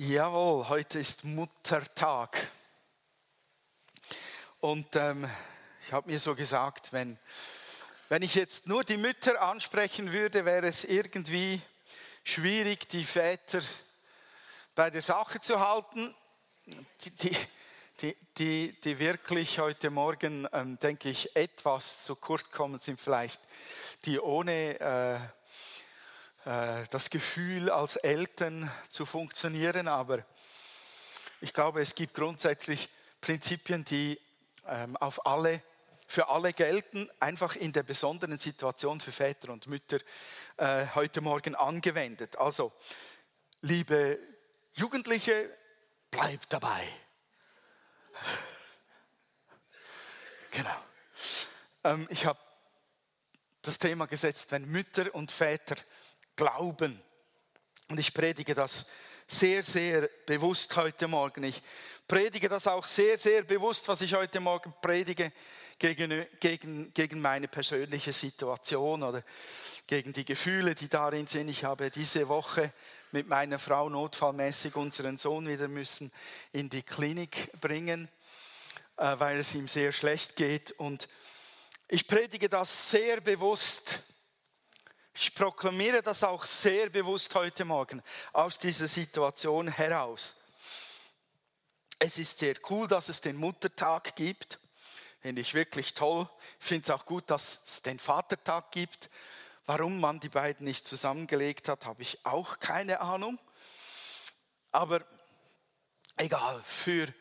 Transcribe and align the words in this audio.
Jawohl, 0.00 0.68
heute 0.68 1.00
ist 1.00 1.24
Muttertag. 1.24 2.52
Und 4.60 4.94
ähm, 4.94 5.28
ich 5.84 5.92
habe 5.92 6.08
mir 6.08 6.20
so 6.20 6.36
gesagt, 6.36 6.92
wenn, 6.92 7.18
wenn 8.08 8.22
ich 8.22 8.36
jetzt 8.36 8.68
nur 8.68 8.84
die 8.84 8.96
Mütter 8.96 9.42
ansprechen 9.42 10.12
würde, 10.12 10.44
wäre 10.44 10.68
es 10.68 10.84
irgendwie 10.84 11.60
schwierig, 12.22 12.88
die 12.90 13.02
Väter 13.02 13.60
bei 14.76 14.88
der 14.88 15.02
Sache 15.02 15.40
zu 15.40 15.58
halten. 15.58 16.14
Die, 17.02 17.10
die, 17.10 18.16
die, 18.38 18.80
die, 18.80 18.98
wirklich 19.00 19.58
heute 19.58 19.90
Morgen, 19.90 20.46
ähm, 20.52 20.78
denke 20.78 21.08
ich, 21.08 21.34
etwas 21.34 22.04
zu 22.04 22.14
kurz 22.14 22.48
kommen, 22.52 22.78
sind 22.78 23.00
vielleicht 23.00 23.40
die 24.04 24.20
ohne 24.20 24.78
äh, 24.78 25.37
das 26.48 27.10
Gefühl, 27.10 27.68
als 27.68 27.96
Eltern 27.96 28.70
zu 28.88 29.04
funktionieren, 29.04 29.86
aber 29.86 30.24
ich 31.42 31.52
glaube, 31.52 31.82
es 31.82 31.94
gibt 31.94 32.14
grundsätzlich 32.14 32.88
Prinzipien, 33.20 33.84
die 33.84 34.18
ähm, 34.66 34.96
auf 34.96 35.26
alle, 35.26 35.62
für 36.06 36.28
alle 36.28 36.54
gelten, 36.54 37.10
einfach 37.20 37.54
in 37.54 37.74
der 37.74 37.82
besonderen 37.82 38.38
Situation 38.38 38.98
für 38.98 39.12
Väter 39.12 39.52
und 39.52 39.66
Mütter 39.66 39.98
äh, 40.56 40.86
heute 40.94 41.20
Morgen 41.20 41.54
angewendet. 41.54 42.38
Also, 42.38 42.72
liebe 43.60 44.18
Jugendliche, 44.72 45.54
bleibt 46.10 46.52
dabei. 46.52 46.88
Genau. 50.50 50.82
Ähm, 51.84 52.08
ich 52.10 52.24
habe 52.24 52.40
das 53.60 53.78
Thema 53.78 54.06
gesetzt, 54.06 54.50
wenn 54.50 54.64
Mütter 54.64 55.14
und 55.14 55.30
Väter 55.30 55.76
Glauben. 56.38 57.02
Und 57.88 57.98
ich 57.98 58.14
predige 58.14 58.54
das 58.54 58.86
sehr, 59.26 59.64
sehr 59.64 60.08
bewusst 60.24 60.76
heute 60.76 61.08
Morgen. 61.08 61.42
Ich 61.42 61.60
predige 62.06 62.48
das 62.48 62.68
auch 62.68 62.86
sehr, 62.86 63.18
sehr 63.18 63.42
bewusst, 63.42 63.88
was 63.88 64.02
ich 64.02 64.14
heute 64.14 64.38
Morgen 64.38 64.72
predige, 64.80 65.32
gegen, 65.80 66.26
gegen, 66.38 66.94
gegen 66.94 67.20
meine 67.20 67.48
persönliche 67.48 68.12
Situation 68.12 69.02
oder 69.02 69.24
gegen 69.88 70.12
die 70.12 70.24
Gefühle, 70.24 70.76
die 70.76 70.88
darin 70.88 71.26
sind. 71.26 71.48
Ich 71.48 71.64
habe 71.64 71.90
diese 71.90 72.28
Woche 72.28 72.72
mit 73.10 73.26
meiner 73.26 73.58
Frau 73.58 73.88
notfallmäßig 73.88 74.76
unseren 74.76 75.18
Sohn 75.18 75.48
wieder 75.48 75.66
müssen 75.66 76.12
in 76.52 76.70
die 76.70 76.84
Klinik 76.84 77.50
bringen, 77.60 78.08
äh, 78.96 79.18
weil 79.18 79.38
es 79.38 79.56
ihm 79.56 79.66
sehr 79.66 79.90
schlecht 79.90 80.36
geht. 80.36 80.70
Und 80.70 81.08
ich 81.88 82.06
predige 82.06 82.48
das 82.48 82.92
sehr 82.92 83.20
bewusst 83.20 84.04
ich 85.20 85.34
proklamiere 85.34 86.00
das 86.00 86.22
auch 86.22 86.46
sehr 86.46 86.90
bewusst 86.90 87.34
heute 87.34 87.64
Morgen 87.64 88.02
aus 88.32 88.58
dieser 88.58 88.86
Situation 88.86 89.66
heraus. 89.66 90.36
Es 91.98 92.18
ist 92.18 92.38
sehr 92.38 92.54
cool, 92.70 92.86
dass 92.86 93.08
es 93.08 93.20
den 93.20 93.36
Muttertag 93.36 94.14
gibt. 94.14 94.60
Finde 95.20 95.40
ich 95.40 95.54
wirklich 95.54 95.94
toll. 95.94 96.28
Ich 96.60 96.66
finde 96.66 96.84
es 96.84 96.90
auch 96.90 97.04
gut, 97.04 97.28
dass 97.30 97.58
es 97.66 97.82
den 97.82 97.98
Vatertag 97.98 98.70
gibt. 98.70 99.10
Warum 99.66 99.98
man 99.98 100.20
die 100.20 100.28
beiden 100.28 100.64
nicht 100.64 100.86
zusammengelegt 100.86 101.68
hat, 101.68 101.84
habe 101.84 102.02
ich 102.02 102.24
auch 102.24 102.60
keine 102.60 103.00
Ahnung. 103.00 103.40
Aber 104.70 105.04
egal, 106.16 106.62
für, 106.62 107.12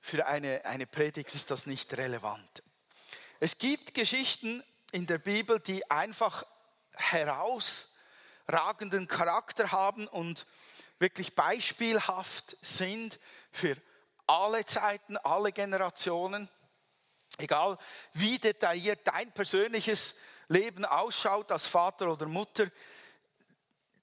für 0.00 0.26
eine, 0.26 0.64
eine 0.64 0.86
Predigt 0.86 1.34
ist 1.34 1.50
das 1.50 1.66
nicht 1.66 1.94
relevant. 1.98 2.62
Es 3.40 3.58
gibt 3.58 3.92
Geschichten 3.92 4.64
in 4.92 5.06
der 5.06 5.18
Bibel, 5.18 5.60
die 5.60 5.90
einfach 5.90 6.46
herausragenden 6.96 9.06
Charakter 9.06 9.72
haben 9.72 10.08
und 10.08 10.46
wirklich 10.98 11.34
beispielhaft 11.34 12.56
sind 12.62 13.18
für 13.52 13.76
alle 14.26 14.64
Zeiten, 14.64 15.16
alle 15.18 15.52
Generationen. 15.52 16.48
Egal 17.38 17.78
wie 18.14 18.38
detailliert 18.38 19.06
dein 19.06 19.30
persönliches 19.32 20.14
Leben 20.48 20.84
ausschaut 20.84 21.52
als 21.52 21.66
Vater 21.66 22.12
oder 22.12 22.26
Mutter, 22.26 22.70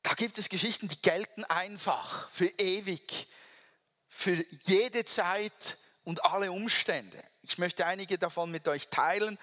da 0.03 0.13
gibt 0.13 0.37
es 0.37 0.49
Geschichten, 0.49 0.89
die 0.89 1.01
gelten 1.01 1.45
einfach 1.45 2.29
für 2.29 2.47
ewig, 2.57 3.27
für 4.09 4.45
jede 4.61 5.05
Zeit 5.05 5.77
und 6.03 6.25
alle 6.25 6.51
Umstände. 6.51 7.23
Ich 7.41 7.57
möchte 7.57 7.85
einige 7.85 8.17
davon 8.17 8.51
mit 8.51 8.67
euch 8.67 8.89
teilen 8.89 9.39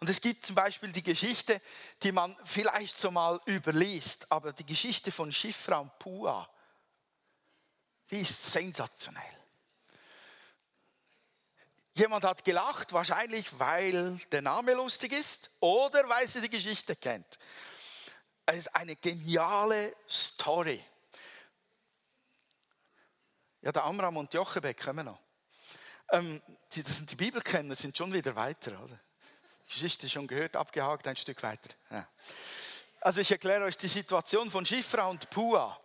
und 0.00 0.08
es 0.08 0.20
gibt 0.20 0.46
zum 0.46 0.54
Beispiel 0.54 0.90
die 0.92 1.02
Geschichte, 1.02 1.60
die 2.02 2.10
man 2.10 2.34
vielleicht 2.44 2.98
so 2.98 3.10
mal 3.10 3.38
überliest, 3.46 4.32
aber 4.32 4.54
die 4.54 4.64
Geschichte 4.64 5.12
von 5.12 5.30
Schifra 5.30 5.76
und 5.76 5.98
Pua, 5.98 6.48
die 8.10 8.22
ist 8.22 8.50
sensationell. 8.50 9.22
Jemand 11.92 12.24
hat 12.24 12.44
gelacht, 12.44 12.94
wahrscheinlich 12.94 13.46
weil 13.58 14.16
der 14.32 14.40
Name 14.40 14.72
lustig 14.72 15.12
ist 15.12 15.50
oder 15.60 16.08
weil 16.08 16.26
sie 16.26 16.40
die 16.40 16.48
Geschichte 16.48 16.96
kennt. 16.96 17.38
Es 18.46 18.58
ist 18.58 18.74
eine 18.74 18.96
geniale 18.96 19.94
Story. 20.08 20.82
Ja, 23.60 23.70
der 23.70 23.84
Amram 23.84 24.16
und 24.16 24.32
Jochebed 24.32 24.78
kommen 24.78 25.04
noch. 25.04 25.20
Ähm, 26.10 26.40
die, 26.72 26.82
das 26.82 26.96
sind 26.96 27.10
die 27.10 27.16
Bibelkenner, 27.16 27.74
sind 27.74 27.96
schon 27.96 28.12
wieder 28.12 28.34
weiter, 28.34 28.82
oder? 28.82 28.98
Geschichte 29.70 30.08
schon 30.08 30.26
gehört, 30.26 30.56
abgehakt, 30.56 31.06
ein 31.06 31.16
Stück 31.16 31.44
weiter. 31.44 31.70
Ja. 31.90 32.06
Also 33.00 33.20
ich 33.20 33.30
erkläre 33.30 33.64
euch 33.64 33.78
die 33.78 33.86
Situation 33.86 34.50
von 34.50 34.66
Schifra 34.66 35.06
und 35.06 35.30
Pua. 35.30 35.78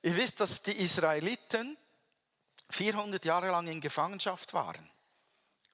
Ihr 0.00 0.16
wisst, 0.16 0.40
dass 0.40 0.62
die 0.62 0.72
Israeliten 0.72 1.76
400 2.70 3.24
Jahre 3.26 3.50
lang 3.50 3.66
in 3.66 3.80
Gefangenschaft 3.80 4.54
waren. 4.54 4.90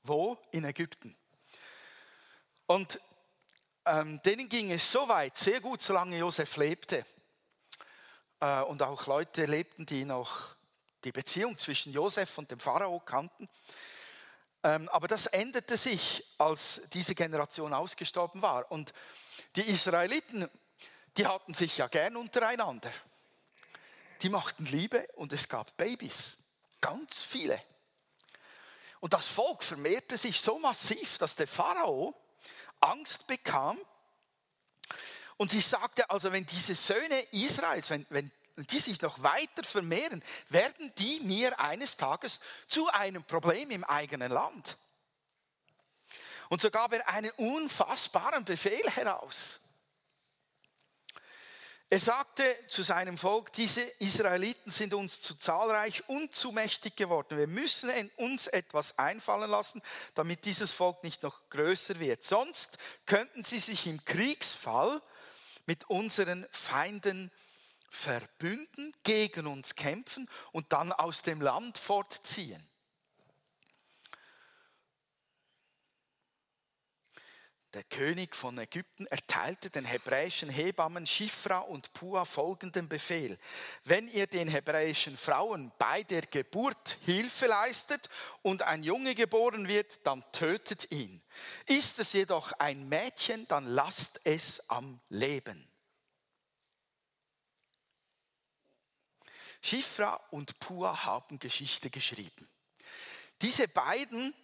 Wo? 0.02 0.36
In 0.50 0.64
Ägypten. 0.64 1.16
Und 2.66 3.00
ähm, 3.84 4.20
denen 4.22 4.48
ging 4.48 4.72
es 4.72 4.90
so 4.90 5.08
weit, 5.08 5.38
sehr 5.38 5.60
gut, 5.60 5.80
solange 5.80 6.18
Josef 6.18 6.56
lebte. 6.56 7.06
Äh, 8.40 8.62
und 8.62 8.82
auch 8.82 9.06
Leute 9.06 9.44
lebten, 9.46 9.86
die 9.86 10.04
noch 10.04 10.56
die 11.04 11.12
Beziehung 11.12 11.56
zwischen 11.58 11.92
Josef 11.92 12.36
und 12.38 12.50
dem 12.50 12.58
Pharao 12.58 12.98
kannten. 12.98 13.48
Ähm, 14.62 14.88
aber 14.88 15.08
das 15.08 15.26
änderte 15.26 15.76
sich, 15.76 16.24
als 16.38 16.82
diese 16.92 17.14
Generation 17.14 17.72
ausgestorben 17.72 18.42
war. 18.42 18.70
Und 18.70 18.92
die 19.56 19.62
Israeliten, 19.62 20.48
die 21.16 21.26
hatten 21.26 21.54
sich 21.54 21.78
ja 21.78 21.86
gern 21.86 22.16
untereinander. 22.16 22.90
Die 24.22 24.28
machten 24.28 24.66
Liebe 24.66 25.06
und 25.14 25.32
es 25.32 25.48
gab 25.48 25.76
Babys, 25.76 26.38
ganz 26.80 27.22
viele. 27.22 27.62
Und 29.00 29.12
das 29.12 29.28
Volk 29.28 29.62
vermehrte 29.62 30.18
sich 30.18 30.40
so 30.40 30.58
massiv, 30.58 31.18
dass 31.18 31.36
der 31.36 31.46
Pharao 31.46 32.14
Angst 32.80 33.26
bekam 33.28 33.78
und 35.38 35.52
sie 35.52 35.60
sagte, 35.60 36.10
also 36.10 36.32
wenn 36.32 36.44
diese 36.44 36.74
Söhne 36.74 37.20
Israels, 37.30 37.90
wenn, 37.90 38.04
wenn 38.10 38.30
und 38.58 38.72
die 38.72 38.80
sich 38.80 39.00
noch 39.00 39.22
weiter 39.22 39.62
vermehren, 39.62 40.22
werden 40.48 40.92
die 40.98 41.20
mir 41.20 41.58
eines 41.60 41.96
Tages 41.96 42.40
zu 42.66 42.88
einem 42.88 43.22
Problem 43.22 43.70
im 43.70 43.84
eigenen 43.84 44.32
Land. 44.32 44.76
Und 46.48 46.60
so 46.60 46.68
gab 46.68 46.92
er 46.92 47.08
einen 47.08 47.30
unfassbaren 47.36 48.44
Befehl 48.44 48.90
heraus. 48.90 49.60
Er 51.88 52.00
sagte 52.00 52.44
zu 52.66 52.82
seinem 52.82 53.16
Volk, 53.16 53.52
diese 53.52 53.80
Israeliten 53.80 54.72
sind 54.72 54.92
uns 54.92 55.20
zu 55.20 55.36
zahlreich 55.36 56.08
und 56.08 56.34
zu 56.34 56.50
mächtig 56.50 56.96
geworden. 56.96 57.38
Wir 57.38 57.46
müssen 57.46 58.10
uns 58.16 58.48
etwas 58.48 58.98
einfallen 58.98 59.50
lassen, 59.50 59.80
damit 60.14 60.44
dieses 60.44 60.72
Volk 60.72 61.04
nicht 61.04 61.22
noch 61.22 61.48
größer 61.48 62.00
wird. 62.00 62.24
Sonst 62.24 62.76
könnten 63.06 63.44
sie 63.44 63.60
sich 63.60 63.86
im 63.86 64.04
Kriegsfall 64.04 65.00
mit 65.64 65.88
unseren 65.88 66.44
Feinden 66.50 67.30
verbünden, 67.88 68.92
gegen 69.02 69.46
uns 69.46 69.74
kämpfen 69.74 70.28
und 70.52 70.72
dann 70.72 70.92
aus 70.92 71.22
dem 71.22 71.40
Land 71.40 71.78
fortziehen. 71.78 72.68
Der 77.74 77.84
König 77.84 78.34
von 78.34 78.56
Ägypten 78.56 79.06
erteilte 79.08 79.68
den 79.68 79.84
hebräischen 79.84 80.48
Hebammen 80.48 81.06
Schifra 81.06 81.58
und 81.58 81.92
Pua 81.92 82.24
folgenden 82.24 82.88
Befehl. 82.88 83.38
Wenn 83.84 84.08
ihr 84.08 84.26
den 84.26 84.48
hebräischen 84.48 85.18
Frauen 85.18 85.70
bei 85.78 86.02
der 86.02 86.22
Geburt 86.22 86.96
Hilfe 87.02 87.46
leistet 87.46 88.08
und 88.40 88.62
ein 88.62 88.82
Junge 88.82 89.14
geboren 89.14 89.68
wird, 89.68 90.06
dann 90.06 90.24
tötet 90.32 90.90
ihn. 90.90 91.22
Ist 91.66 91.98
es 91.98 92.14
jedoch 92.14 92.52
ein 92.52 92.88
Mädchen, 92.88 93.46
dann 93.48 93.66
lasst 93.66 94.18
es 94.24 94.66
am 94.70 94.98
Leben. 95.10 95.68
Schifra 99.60 100.14
und 100.30 100.58
Pua 100.60 101.04
haben 101.04 101.38
Geschichte 101.38 101.90
geschrieben. 101.90 102.48
Diese 103.42 103.68
beiden 103.68 104.34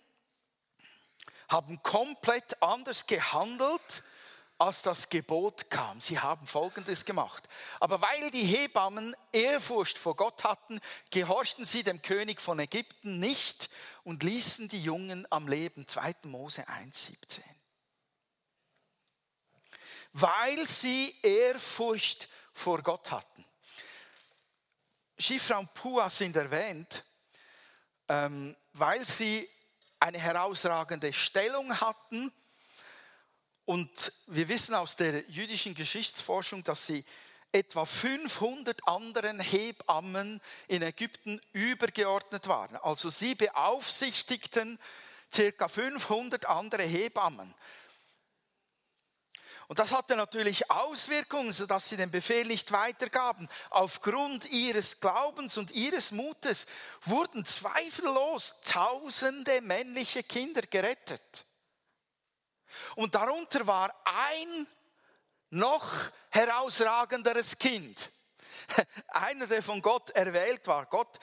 haben 1.48 1.82
komplett 1.82 2.62
anders 2.62 3.06
gehandelt 3.06 4.02
als 4.58 4.82
das 4.82 5.08
Gebot 5.08 5.70
kam. 5.70 6.00
Sie 6.00 6.18
haben 6.18 6.46
Folgendes 6.46 7.04
gemacht. 7.04 7.48
Aber 7.80 8.00
weil 8.00 8.30
die 8.30 8.44
Hebammen 8.44 9.16
Ehrfurcht 9.32 9.98
vor 9.98 10.16
Gott 10.16 10.44
hatten, 10.44 10.80
gehorchten 11.10 11.64
sie 11.64 11.82
dem 11.82 12.02
König 12.02 12.40
von 12.40 12.58
Ägypten 12.58 13.18
nicht 13.18 13.68
und 14.04 14.22
ließen 14.22 14.68
die 14.68 14.82
Jungen 14.82 15.26
am 15.30 15.48
Leben. 15.48 15.88
2. 15.88 16.14
Mose 16.24 16.66
1,17. 16.68 17.40
Weil 20.12 20.66
sie 20.66 21.16
Ehrfurcht 21.22 22.28
vor 22.52 22.82
Gott 22.82 23.10
hatten. 23.10 23.44
Schifra 25.18 25.58
und 25.58 25.72
Pua 25.74 26.10
sind 26.10 26.36
erwähnt, 26.36 27.04
ähm, 28.08 28.56
weil 28.72 29.04
sie 29.04 29.48
eine 30.00 30.18
herausragende 30.18 31.12
Stellung 31.12 31.80
hatten 31.80 32.32
und 33.64 34.12
wir 34.26 34.48
wissen 34.48 34.74
aus 34.74 34.96
der 34.96 35.20
jüdischen 35.30 35.74
Geschichtsforschung, 35.74 36.62
dass 36.64 36.86
sie 36.86 37.04
etwa 37.52 37.84
500 37.84 38.86
anderen 38.86 39.40
Hebammen 39.40 40.40
in 40.68 40.82
Ägypten 40.82 41.40
übergeordnet 41.52 42.48
waren. 42.48 42.76
Also 42.76 43.10
sie 43.10 43.34
beaufsichtigten 43.34 44.78
circa 45.32 45.68
500 45.68 46.46
andere 46.46 46.82
Hebammen. 46.82 47.54
Und 49.68 49.78
das 49.78 49.92
hatte 49.92 50.16
natürlich 50.16 50.70
Auswirkungen, 50.70 51.52
sodass 51.52 51.88
sie 51.88 51.96
den 51.96 52.10
Befehl 52.10 52.46
nicht 52.46 52.70
weitergaben. 52.72 53.48
Aufgrund 53.70 54.46
ihres 54.50 55.00
Glaubens 55.00 55.56
und 55.56 55.70
ihres 55.70 56.10
Mutes 56.10 56.66
wurden 57.02 57.44
zweifellos 57.44 58.54
tausende 58.64 59.60
männliche 59.62 60.22
Kinder 60.22 60.62
gerettet. 60.62 61.44
Und 62.96 63.14
darunter 63.14 63.66
war 63.66 63.94
ein 64.04 64.66
noch 65.50 65.90
herausragenderes 66.30 67.58
Kind. 67.58 68.10
Einer, 69.08 69.46
der 69.46 69.62
von 69.62 69.80
Gott 69.80 70.10
erwählt 70.10 70.66
war. 70.66 70.86
Gott 70.86 71.18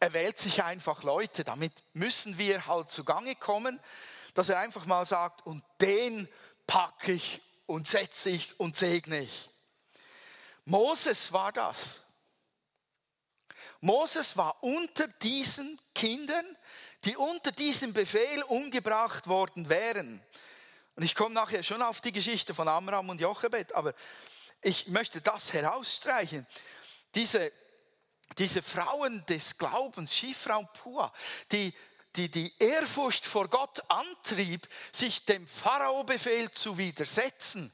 erwählt 0.00 0.38
sich 0.38 0.62
einfach 0.62 1.02
Leute. 1.02 1.44
Damit 1.44 1.72
müssen 1.94 2.36
wir 2.36 2.66
halt 2.66 2.90
zugange 2.90 3.36
kommen, 3.36 3.80
dass 4.34 4.48
er 4.48 4.58
einfach 4.58 4.86
mal 4.86 5.06
sagt, 5.06 5.46
und 5.46 5.64
den 5.80 6.28
packe 6.66 7.12
ich 7.12 7.40
und 7.66 7.88
setze 7.88 8.30
ich 8.30 8.58
und 8.58 8.76
segne 8.76 9.20
ich. 9.20 9.50
Moses 10.64 11.32
war 11.32 11.52
das. 11.52 12.02
Moses 13.80 14.36
war 14.36 14.62
unter 14.62 15.06
diesen 15.06 15.80
Kindern, 15.94 16.56
die 17.04 17.16
unter 17.16 17.52
diesem 17.52 17.92
Befehl 17.92 18.42
umgebracht 18.44 19.26
worden 19.26 19.68
wären. 19.68 20.22
Und 20.96 21.02
ich 21.02 21.14
komme 21.14 21.34
nachher 21.34 21.62
schon 21.62 21.82
auf 21.82 22.00
die 22.00 22.12
Geschichte 22.12 22.54
von 22.54 22.68
Amram 22.68 23.08
und 23.10 23.20
Jochebed, 23.20 23.74
aber 23.74 23.94
ich 24.62 24.88
möchte 24.88 25.20
das 25.20 25.52
herausstreichen. 25.52 26.46
Diese, 27.14 27.52
diese 28.38 28.62
Frauen 28.62 29.24
des 29.26 29.56
Glaubens, 29.58 30.16
Schifra 30.16 30.62
Pua, 30.62 31.12
die, 31.52 31.72
die 32.16 32.30
die 32.30 32.54
Ehrfurcht 32.58 33.26
vor 33.26 33.48
Gott 33.48 33.82
antrieb, 33.90 34.68
sich 34.92 35.24
dem 35.24 35.46
Pharao-Befehl 35.46 36.50
zu 36.50 36.78
widersetzen, 36.78 37.72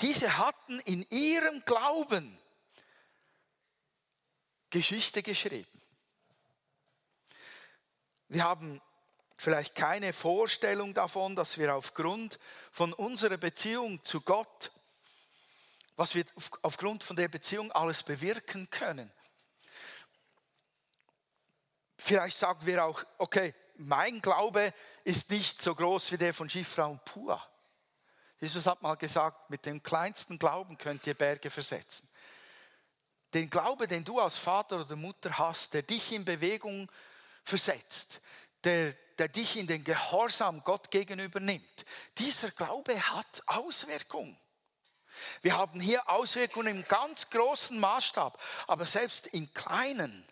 diese 0.00 0.36
hatten 0.36 0.80
in 0.80 1.06
ihrem 1.08 1.64
Glauben 1.64 2.38
Geschichte 4.70 5.22
geschrieben. 5.22 5.80
Wir 8.28 8.44
haben 8.44 8.82
vielleicht 9.38 9.74
keine 9.74 10.12
Vorstellung 10.12 10.92
davon, 10.92 11.36
dass 11.36 11.56
wir 11.58 11.74
aufgrund 11.74 12.38
von 12.72 12.92
unserer 12.92 13.36
Beziehung 13.36 14.02
zu 14.04 14.20
Gott, 14.20 14.72
was 15.94 16.14
wir 16.14 16.24
aufgrund 16.62 17.02
von 17.04 17.16
der 17.16 17.28
Beziehung 17.28 17.72
alles 17.72 18.02
bewirken 18.02 18.68
können. 18.68 19.10
Vielleicht 22.06 22.38
sagen 22.38 22.64
wir 22.64 22.84
auch, 22.84 23.02
okay, 23.18 23.52
mein 23.78 24.22
Glaube 24.22 24.72
ist 25.02 25.28
nicht 25.28 25.60
so 25.60 25.74
groß 25.74 26.12
wie 26.12 26.16
der 26.16 26.32
von 26.32 26.48
Schifra 26.48 26.84
und 26.84 27.04
Pua. 27.04 27.44
Jesus 28.38 28.64
hat 28.64 28.80
mal 28.80 28.94
gesagt, 28.94 29.50
mit 29.50 29.66
dem 29.66 29.82
kleinsten 29.82 30.38
Glauben 30.38 30.78
könnt 30.78 31.04
ihr 31.08 31.14
Berge 31.14 31.50
versetzen. 31.50 32.08
Den 33.34 33.50
Glaube, 33.50 33.88
den 33.88 34.04
du 34.04 34.20
als 34.20 34.36
Vater 34.36 34.82
oder 34.82 34.94
Mutter 34.94 35.36
hast, 35.36 35.74
der 35.74 35.82
dich 35.82 36.12
in 36.12 36.24
Bewegung 36.24 36.88
versetzt, 37.42 38.20
der, 38.62 38.92
der 39.18 39.26
dich 39.26 39.56
in 39.56 39.66
den 39.66 39.82
Gehorsam 39.82 40.62
Gott 40.62 40.92
gegenüber 40.92 41.40
nimmt. 41.40 41.84
Dieser 42.18 42.52
Glaube 42.52 43.00
hat 43.00 43.42
Auswirkungen. 43.46 44.38
Wir 45.42 45.58
haben 45.58 45.80
hier 45.80 46.08
Auswirkungen 46.08 46.68
im 46.68 46.84
ganz 46.86 47.28
großen 47.30 47.80
Maßstab, 47.80 48.40
aber 48.68 48.86
selbst 48.86 49.26
in 49.26 49.52
kleinen, 49.52 50.24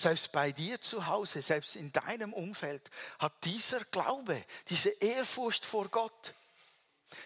selbst 0.00 0.32
bei 0.32 0.52
dir 0.52 0.80
zu 0.80 1.06
Hause, 1.06 1.42
selbst 1.42 1.76
in 1.76 1.92
deinem 1.92 2.32
Umfeld 2.32 2.90
hat 3.18 3.44
dieser 3.44 3.84
Glaube, 3.84 4.44
diese 4.68 4.90
Ehrfurcht 4.90 5.64
vor 5.64 5.88
Gott, 5.88 6.34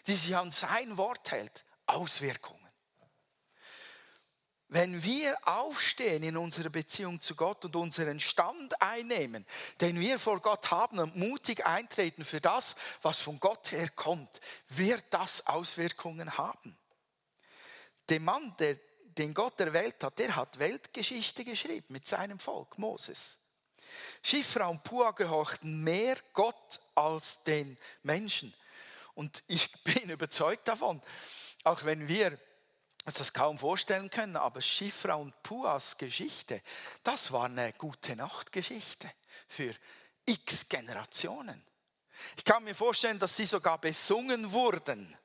die 0.07 0.17
sich 0.17 0.37
an 0.37 0.51
sein 0.51 0.97
Wort 0.97 1.31
hält, 1.31 1.65
Auswirkungen. 1.87 2.61
Wenn 4.69 5.05
wir 5.05 5.37
aufstehen 5.47 6.23
in 6.25 6.37
unserer 6.37 6.71
Beziehung 6.71 7.21
zu 7.21 7.37
Gott 7.37 7.65
und 7.65 7.77
unseren 7.77 8.19
Stand 8.19 8.81
einnehmen, 8.83 9.47
den 9.81 10.01
wir 10.01 10.19
vor 10.19 10.41
Gott 10.41 10.71
haben 10.71 10.99
und 10.99 11.15
mutig 11.15 11.65
eintreten 11.65 12.25
für 12.25 12.41
das, 12.41 12.75
was 13.01 13.21
von 13.21 13.39
Gott 13.39 13.71
her 13.71 13.89
kommt, 13.91 14.41
wird 14.69 15.05
das 15.11 15.47
Auswirkungen 15.47 16.37
haben. 16.39 16.77
Der 18.09 18.21
Mann, 18.21 18.57
der, 18.59 18.77
den 19.19 19.35
Gott 19.35 19.61
erwählt 19.61 20.03
hat, 20.03 20.19
der 20.19 20.37
hat 20.37 20.59
Weltgeschichte 20.59 21.45
geschrieben 21.45 21.87
mit 21.89 22.07
seinem 22.07 22.39
Volk, 22.39 22.79
Moses. 22.79 23.39
Schifra 24.23 24.67
und 24.67 24.83
Pua 24.83 25.13
gehorchten 25.13 25.83
mehr 25.83 26.17
Gott 26.33 26.81
als 26.95 27.43
den 27.45 27.79
Menschen. 28.03 28.53
Und 29.15 29.43
ich 29.47 29.71
bin 29.85 30.11
überzeugt 30.11 30.69
davon, 30.69 31.03
auch 31.65 31.85
wenn 31.85 32.09
wir 32.09 32.39
uns 33.05 33.17
das 33.17 33.33
kaum 33.33 33.59
vorstellen 33.59 34.11
können, 34.11 34.37
aber 34.37 34.63
Schifra 34.63 35.15
und 35.15 35.43
Puas 35.43 35.99
Geschichte, 35.99 36.63
das 37.03 37.33
war 37.33 37.45
eine 37.45 37.73
gute 37.75 38.17
Nachtgeschichte 38.17 39.11
für 39.47 39.75
x 40.25 40.69
Generationen. 40.69 41.63
Ich 42.37 42.45
kann 42.45 42.65
mir 42.65 42.75
vorstellen, 42.75 43.19
dass 43.19 43.37
sie 43.37 43.47
sogar 43.47 43.79
besungen 43.79 44.53
wurden 44.53 45.17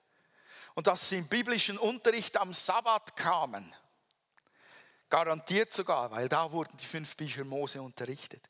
und 0.80 0.88
dass 0.88 1.10
sie 1.10 1.18
im 1.18 1.28
biblischen 1.28 1.78
Unterricht 1.78 2.38
am 2.38 2.54
Sabbat 2.54 3.18
kamen. 3.18 3.76
Garantiert 5.10 5.74
sogar, 5.74 6.10
weil 6.10 6.30
da 6.30 6.54
wurden 6.54 6.78
die 6.78 6.86
fünf 6.86 7.18
Bücher 7.18 7.44
Mose 7.44 7.82
unterrichtet. 7.82 8.42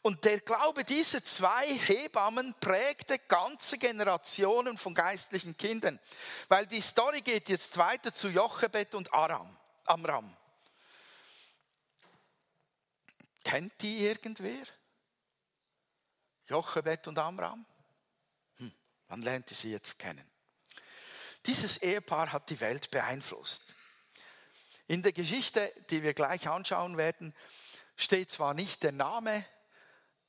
Und 0.00 0.24
der 0.24 0.38
Glaube 0.38 0.84
dieser 0.84 1.24
zwei 1.24 1.66
Hebammen 1.66 2.54
prägte 2.60 3.18
ganze 3.18 3.76
Generationen 3.76 4.78
von 4.78 4.94
geistlichen 4.94 5.56
Kindern. 5.56 5.98
Weil 6.46 6.64
die 6.68 6.80
Story 6.80 7.22
geht 7.22 7.48
jetzt 7.48 7.76
weiter 7.76 8.14
zu 8.14 8.28
Jochebed 8.28 8.94
und 8.94 9.12
Aram, 9.12 9.56
Amram. 9.84 10.32
Kennt 13.42 13.82
die 13.82 14.06
irgendwer? 14.06 14.62
Jochebed 16.46 17.08
und 17.08 17.18
Amram? 17.18 17.66
Hm, 18.58 18.72
man 19.08 19.22
lernt 19.22 19.48
sie 19.48 19.72
jetzt 19.72 19.98
kennen. 19.98 20.33
Dieses 21.46 21.78
Ehepaar 21.78 22.32
hat 22.32 22.50
die 22.50 22.60
Welt 22.60 22.90
beeinflusst. 22.90 23.74
In 24.86 25.02
der 25.02 25.12
Geschichte, 25.12 25.72
die 25.90 26.02
wir 26.02 26.14
gleich 26.14 26.48
anschauen 26.48 26.96
werden, 26.96 27.34
steht 27.96 28.30
zwar 28.30 28.54
nicht 28.54 28.82
der 28.82 28.92
Name 28.92 29.44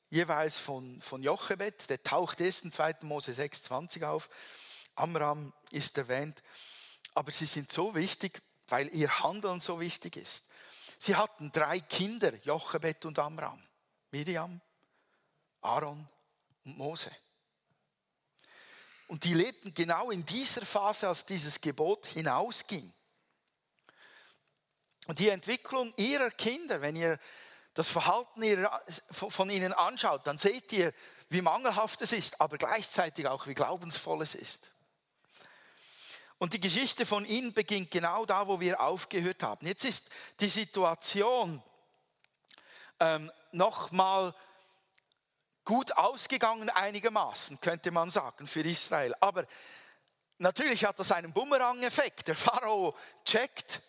jeweils 0.08 0.58
von, 0.58 1.00
von 1.02 1.22
Jochebed, 1.22 1.90
der 1.90 2.02
taucht 2.02 2.40
erst 2.40 2.64
in 2.64 2.72
2. 2.72 2.96
Mose 3.02 3.32
6,20 3.32 4.06
auf. 4.06 4.28
Amram 4.94 5.52
ist 5.70 5.98
erwähnt. 5.98 6.42
Aber 7.14 7.30
sie 7.30 7.46
sind 7.46 7.72
so 7.72 7.94
wichtig, 7.94 8.42
weil 8.68 8.88
ihr 8.94 9.20
Handeln 9.22 9.60
so 9.60 9.80
wichtig 9.80 10.16
ist. 10.16 10.46
Sie 10.98 11.16
hatten 11.16 11.52
drei 11.52 11.80
Kinder, 11.80 12.34
Jochebed 12.36 13.04
und 13.04 13.18
Amram. 13.18 13.62
Miriam, 14.10 14.60
Aaron 15.60 16.08
und 16.64 16.78
Mose. 16.78 17.10
Und 19.08 19.24
die 19.24 19.34
lebten 19.34 19.72
genau 19.72 20.10
in 20.10 20.24
dieser 20.24 20.66
Phase, 20.66 21.08
als 21.08 21.24
dieses 21.24 21.60
Gebot 21.60 22.06
hinausging. 22.06 22.92
Und 25.06 25.18
die 25.20 25.28
Entwicklung 25.28 25.94
ihrer 25.96 26.30
Kinder, 26.30 26.80
wenn 26.80 26.96
ihr 26.96 27.18
das 27.74 27.88
Verhalten 27.88 28.66
von 29.10 29.50
ihnen 29.50 29.72
anschaut, 29.72 30.26
dann 30.26 30.38
seht 30.38 30.72
ihr, 30.72 30.92
wie 31.28 31.42
mangelhaft 31.42 32.02
es 32.02 32.12
ist, 32.12 32.40
aber 32.40 32.58
gleichzeitig 32.58 33.28
auch, 33.28 33.46
wie 33.46 33.54
glaubensvoll 33.54 34.22
es 34.22 34.34
ist. 34.34 34.70
Und 36.38 36.52
die 36.52 36.60
Geschichte 36.60 37.06
von 37.06 37.24
ihnen 37.24 37.52
beginnt 37.52 37.90
genau 37.90 38.26
da, 38.26 38.46
wo 38.46 38.60
wir 38.60 38.80
aufgehört 38.80 39.42
haben. 39.42 39.66
Jetzt 39.66 39.84
ist 39.84 40.10
die 40.40 40.48
Situation 40.48 41.62
ähm, 43.00 43.30
nochmal 43.52 44.34
gut 45.66 45.92
ausgegangen 45.96 46.70
einigermaßen, 46.70 47.60
könnte 47.60 47.90
man 47.90 48.10
sagen, 48.10 48.46
für 48.46 48.62
Israel. 48.62 49.14
Aber 49.20 49.46
natürlich 50.38 50.86
hat 50.86 50.98
das 50.98 51.12
einen 51.12 51.32
Bumerang-Effekt. 51.32 52.28
Der 52.28 52.34
Pharao 52.34 52.96
checkt, 53.24 53.82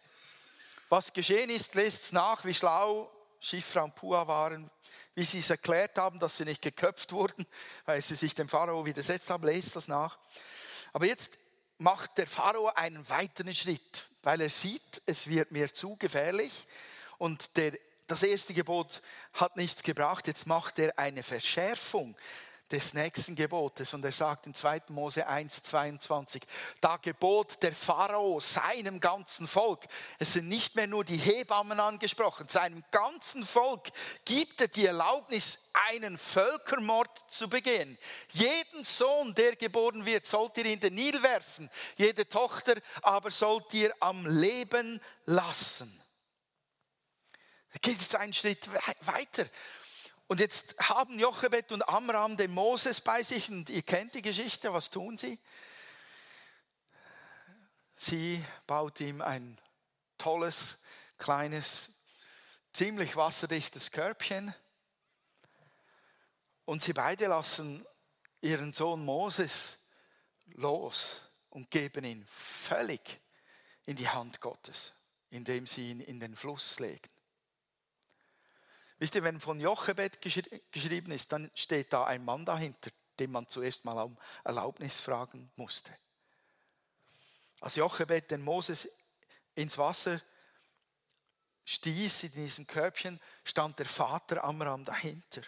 was 0.90 1.14
geschehen 1.14 1.50
ist, 1.50 1.76
lässt 1.76 2.04
es 2.04 2.12
nach, 2.12 2.44
wie 2.44 2.54
schlau 2.54 3.10
Schifra 3.40 3.84
und 3.84 3.96
Pua 3.96 4.28
waren, 4.28 4.70
wie 5.14 5.24
sie 5.24 5.40
es 5.40 5.50
erklärt 5.50 5.98
haben, 5.98 6.20
dass 6.20 6.38
sie 6.38 6.46
nicht 6.46 6.62
geköpft 6.62 7.14
wurden, 7.14 7.46
weil 7.86 8.02
sie 8.02 8.16
sich 8.16 8.36
dem 8.36 8.50
Pharao 8.50 8.86
widersetzt 8.86 9.30
haben, 9.30 9.46
lest 9.46 9.76
das 9.76 9.88
nach. 9.88 10.18
Aber 10.94 11.06
jetzt 11.06 11.38
macht 11.78 12.18
der 12.18 12.28
Pharao 12.28 12.72
einen 12.74 13.08
weiteren 13.08 13.54
Schritt, 13.54 14.10
weil 14.24 14.42
er 14.42 14.50
sieht, 14.50 15.02
es 15.06 15.28
wird 15.28 15.52
mir 15.52 15.72
zu 15.72 15.96
gefährlich 15.96 16.68
und 17.20 17.56
der, 17.56 17.74
das 18.08 18.24
erste 18.24 18.54
Gebot 18.54 19.02
hat 19.34 19.58
nichts 19.58 19.84
gebracht. 19.84 20.28
Jetzt 20.28 20.48
macht 20.48 20.80
er 20.80 20.98
eine 20.98 21.24
Verschärfung 21.24 22.16
des 22.72 22.94
nächsten 22.94 23.36
Gebotes. 23.36 23.94
Und 23.94 24.04
er 24.04 24.12
sagt 24.12 24.46
in 24.46 24.54
2. 24.54 24.84
Mose 24.90 25.26
1, 25.26 25.64
22, 25.64 26.44
da 26.82 26.98
gebot 26.98 27.62
der 27.64 27.74
Pharao 27.74 28.40
seinem 28.40 29.00
ganzen 29.00 29.48
Volk, 29.48 29.86
es 30.20 30.34
sind 30.34 30.50
nicht 30.50 30.76
mehr 30.76 30.88
nur 30.88 31.04
die 31.04 31.18
Hebammen 31.18 31.80
angesprochen, 31.80 32.48
seinem 32.48 32.84
ganzen 32.92 33.46
Volk 33.46 33.88
gibt 34.26 34.60
er 34.62 34.68
die 34.68 34.86
Erlaubnis, 34.86 35.60
einen 35.90 36.18
Völkermord 36.18 37.30
zu 37.30 37.48
begehen. 37.48 37.98
Jeden 38.30 38.84
Sohn, 38.84 39.34
der 39.34 39.56
geboren 39.56 40.06
wird, 40.06 40.26
sollt 40.26 40.58
ihr 40.58 40.66
in 40.66 40.80
den 40.80 40.96
Nil 40.96 41.22
werfen, 41.24 41.70
jede 41.96 42.28
Tochter 42.28 42.76
aber 43.02 43.32
sollt 43.32 43.74
ihr 43.74 43.94
am 44.00 44.26
Leben 44.26 45.00
lassen. 45.26 46.02
Geht 47.82 48.02
es 48.02 48.16
einen 48.16 48.34
Schritt 48.34 48.70
weiter. 49.06 49.48
Und 50.28 50.40
jetzt 50.40 50.76
haben 50.80 51.20
Jochebed 51.20 51.72
und 51.72 51.88
Amram 51.88 52.36
den 52.36 52.54
Moses 52.54 53.00
bei 53.00 53.24
sich 53.24 53.50
und 53.50 53.70
ihr 53.70 53.82
kennt 53.82 54.14
die 54.14 54.22
Geschichte, 54.22 54.74
was 54.74 54.90
tun 54.90 55.18
sie? 55.18 55.40
Sie 57.96 58.44
baut 58.68 59.00
ihm 59.00 59.22
ein 59.22 59.58
tolles, 60.18 60.78
kleines, 61.18 61.90
ziemlich 62.74 63.16
wasserdichtes 63.16 63.92
Körbchen 63.92 64.54
und 66.66 66.84
sie 66.84 66.94
beide 66.94 67.28
lassen 67.28 67.86
ihren 68.42 68.74
Sohn 68.74 69.04
Moses 69.04 69.78
los 70.54 71.22
und 71.50 71.72
geben 71.72 72.04
ihn 72.04 72.26
völlig 72.28 73.22
in 73.86 73.96
die 73.96 74.10
Hand 74.10 74.42
Gottes, 74.42 74.94
indem 75.30 75.66
sie 75.66 75.92
ihn 75.92 76.02
in 76.02 76.20
den 76.20 76.36
Fluss 76.36 76.80
legen. 76.80 77.17
Wisst 79.00 79.16
ihr, 79.16 79.24
wenn 79.24 79.40
von 79.40 79.60
Jochebed 79.60 80.22
geschrieben 80.22 81.12
ist, 81.12 81.32
dann 81.32 81.52
steht 81.54 81.94
da 81.94 82.06
ein 82.06 82.26
Mann 82.26 82.46
dahinter, 82.46 82.92
dem 83.20 83.32
man 83.32 83.48
zuerst 83.48 83.86
mal 83.86 84.02
um 84.02 84.18
Erlaubnis 84.44 85.00
fragen 85.00 85.52
musste. 85.56 85.96
Als 87.60 87.76
Jochebed 87.76 88.32
den 88.32 88.44
Moses 88.44 88.90
ins 89.56 89.78
Wasser 89.78 90.22
stieß 91.66 92.24
in 92.24 92.32
diesem 92.32 92.68
Körbchen, 92.68 93.20
stand 93.44 93.78
der 93.80 93.88
Vater 93.88 94.44
Amram 94.44 94.86
dahinter. 94.86 95.42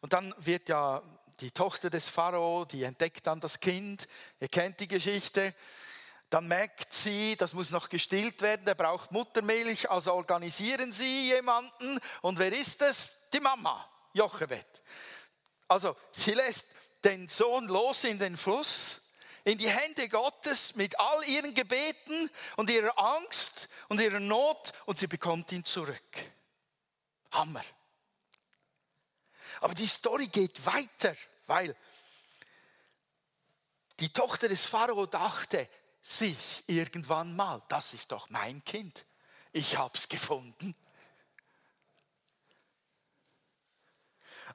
Und 0.00 0.12
dann 0.12 0.34
wird 0.38 0.68
ja 0.68 1.02
die 1.40 1.50
Tochter 1.50 1.90
des 1.90 2.08
Pharao, 2.08 2.64
die 2.64 2.82
entdeckt 2.82 3.26
dann 3.26 3.40
das 3.40 3.60
Kind, 3.60 4.06
ihr 4.40 4.48
kennt 4.48 4.80
die 4.80 4.88
Geschichte, 4.88 5.54
dann 6.30 6.46
merkt 6.46 6.94
sie, 6.94 7.36
das 7.36 7.52
muss 7.52 7.70
noch 7.70 7.88
gestillt 7.88 8.40
werden, 8.40 8.64
der 8.64 8.76
braucht 8.76 9.10
Muttermilch, 9.10 9.90
also 9.90 10.14
organisieren 10.14 10.92
sie 10.92 11.28
jemanden. 11.28 11.98
Und 12.22 12.38
wer 12.38 12.52
ist 12.52 12.80
es? 12.82 13.10
Die 13.32 13.40
Mama, 13.40 13.84
Jochebed. 14.12 14.82
Also 15.66 15.96
sie 16.12 16.32
lässt 16.32 16.66
den 17.02 17.28
Sohn 17.28 17.66
los 17.66 18.04
in 18.04 18.18
den 18.18 18.36
Fluss, 18.36 19.00
in 19.42 19.58
die 19.58 19.68
Hände 19.68 20.08
Gottes 20.08 20.76
mit 20.76 20.98
all 21.00 21.24
ihren 21.24 21.52
Gebeten 21.52 22.30
und 22.56 22.70
ihrer 22.70 22.96
Angst 22.96 23.68
und 23.88 24.00
ihrer 24.00 24.20
Not 24.20 24.72
und 24.86 24.98
sie 24.98 25.08
bekommt 25.08 25.50
ihn 25.50 25.64
zurück. 25.64 25.98
Hammer. 27.32 27.64
Aber 29.60 29.74
die 29.74 29.86
Story 29.86 30.28
geht 30.28 30.64
weiter, 30.64 31.16
weil 31.46 31.74
die 33.98 34.12
Tochter 34.12 34.48
des 34.48 34.64
Pharao 34.64 35.06
dachte, 35.06 35.68
sich 36.02 36.64
irgendwann 36.66 37.34
mal, 37.36 37.62
das 37.68 37.94
ist 37.94 38.12
doch 38.12 38.30
mein 38.30 38.64
Kind, 38.64 39.06
ich 39.52 39.76
habe 39.76 39.96
es 39.96 40.08
gefunden. 40.08 40.74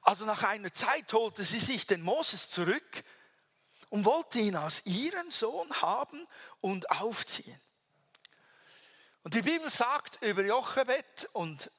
Also 0.02 0.24
nach 0.24 0.42
einer 0.44 0.72
Zeit 0.72 1.12
holte 1.12 1.42
sie 1.44 1.60
sich 1.60 1.86
den 1.86 2.02
Moses 2.02 2.48
zurück 2.48 3.04
und 3.88 4.04
wollte 4.04 4.38
ihn 4.38 4.56
als 4.56 4.84
ihren 4.86 5.30
Sohn 5.30 5.70
haben 5.82 6.24
und 6.60 6.90
aufziehen. 6.90 7.60
Und 9.22 9.34
die 9.34 9.42
Bibel 9.42 9.68
sagt 9.70 10.22
über 10.22 10.44
Jochebed 10.44 11.28
und 11.32 11.70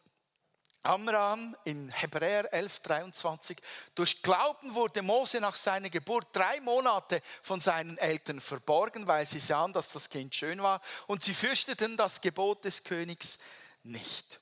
Amram 0.83 1.55
in 1.65 1.89
Hebräer 1.89 2.53
11:23. 2.53 3.57
Durch 3.95 4.21
Glauben 4.21 4.73
wurde 4.73 5.01
Mose 5.01 5.41
nach 5.41 5.55
seiner 5.55 5.89
Geburt 5.89 6.27
drei 6.31 6.59
Monate 6.61 7.21
von 7.41 7.59
seinen 7.59 7.97
Eltern 7.97 8.39
verborgen, 8.39 9.07
weil 9.07 9.25
sie 9.25 9.39
sahen, 9.39 9.73
dass 9.73 9.89
das 9.89 10.09
Kind 10.09 10.33
schön 10.33 10.61
war 10.61 10.81
und 11.07 11.23
sie 11.23 11.33
fürchteten 11.33 11.97
das 11.97 12.21
Gebot 12.21 12.63
des 12.65 12.83
Königs 12.83 13.37
nicht. 13.83 14.39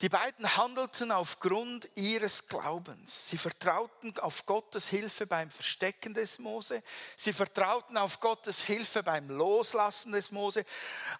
Die 0.00 0.08
beiden 0.08 0.56
handelten 0.56 1.12
aufgrund 1.12 1.88
ihres 1.94 2.48
Glaubens. 2.48 3.28
Sie 3.28 3.38
vertrauten 3.38 4.18
auf 4.18 4.46
Gottes 4.46 4.88
Hilfe 4.88 5.28
beim 5.28 5.48
Verstecken 5.48 6.12
des 6.12 6.40
Mose. 6.40 6.82
Sie 7.16 7.32
vertrauten 7.32 7.96
auf 7.96 8.18
Gottes 8.18 8.62
Hilfe 8.62 9.04
beim 9.04 9.30
Loslassen 9.30 10.10
des 10.10 10.32
Mose, 10.32 10.64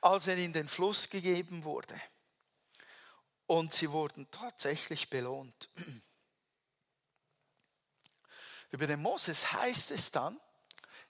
als 0.00 0.26
er 0.26 0.36
in 0.36 0.52
den 0.52 0.66
Fluss 0.66 1.08
gegeben 1.08 1.62
wurde 1.62 1.94
und 3.52 3.74
sie 3.74 3.92
wurden 3.92 4.30
tatsächlich 4.30 5.10
belohnt. 5.10 5.68
Über 8.70 8.86
den 8.86 9.02
Moses 9.02 9.52
heißt 9.52 9.90
es 9.90 10.10
dann 10.10 10.40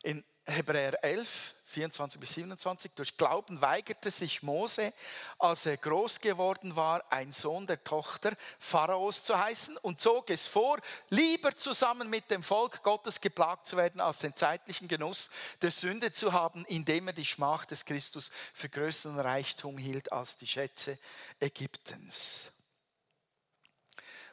in 0.02 0.24
Hebräer 0.44 1.04
11, 1.04 1.54
24 1.72 2.20
bis 2.20 2.34
27, 2.34 2.92
durch 2.94 3.16
Glauben 3.16 3.60
weigerte 3.60 4.10
sich 4.10 4.42
Mose, 4.42 4.92
als 5.38 5.66
er 5.66 5.76
groß 5.76 6.20
geworden 6.20 6.76
war, 6.76 7.10
ein 7.10 7.32
Sohn 7.32 7.66
der 7.66 7.82
Tochter 7.82 8.36
Pharaos 8.58 9.24
zu 9.24 9.38
heißen 9.38 9.76
und 9.78 10.00
zog 10.00 10.30
es 10.30 10.46
vor, 10.46 10.78
lieber 11.08 11.56
zusammen 11.56 12.08
mit 12.08 12.30
dem 12.30 12.42
Volk 12.42 12.82
Gottes 12.82 13.20
geplagt 13.20 13.66
zu 13.66 13.76
werden, 13.76 14.00
als 14.00 14.18
den 14.18 14.36
zeitlichen 14.36 14.86
Genuss 14.86 15.30
der 15.62 15.70
Sünde 15.70 16.12
zu 16.12 16.32
haben, 16.32 16.64
indem 16.66 17.08
er 17.08 17.14
die 17.14 17.24
Schmach 17.24 17.64
des 17.64 17.84
Christus 17.84 18.30
für 18.52 18.68
größeren 18.68 19.18
Reichtum 19.18 19.78
hielt 19.78 20.12
als 20.12 20.36
die 20.36 20.46
Schätze 20.46 20.98
Ägyptens. 21.40 22.52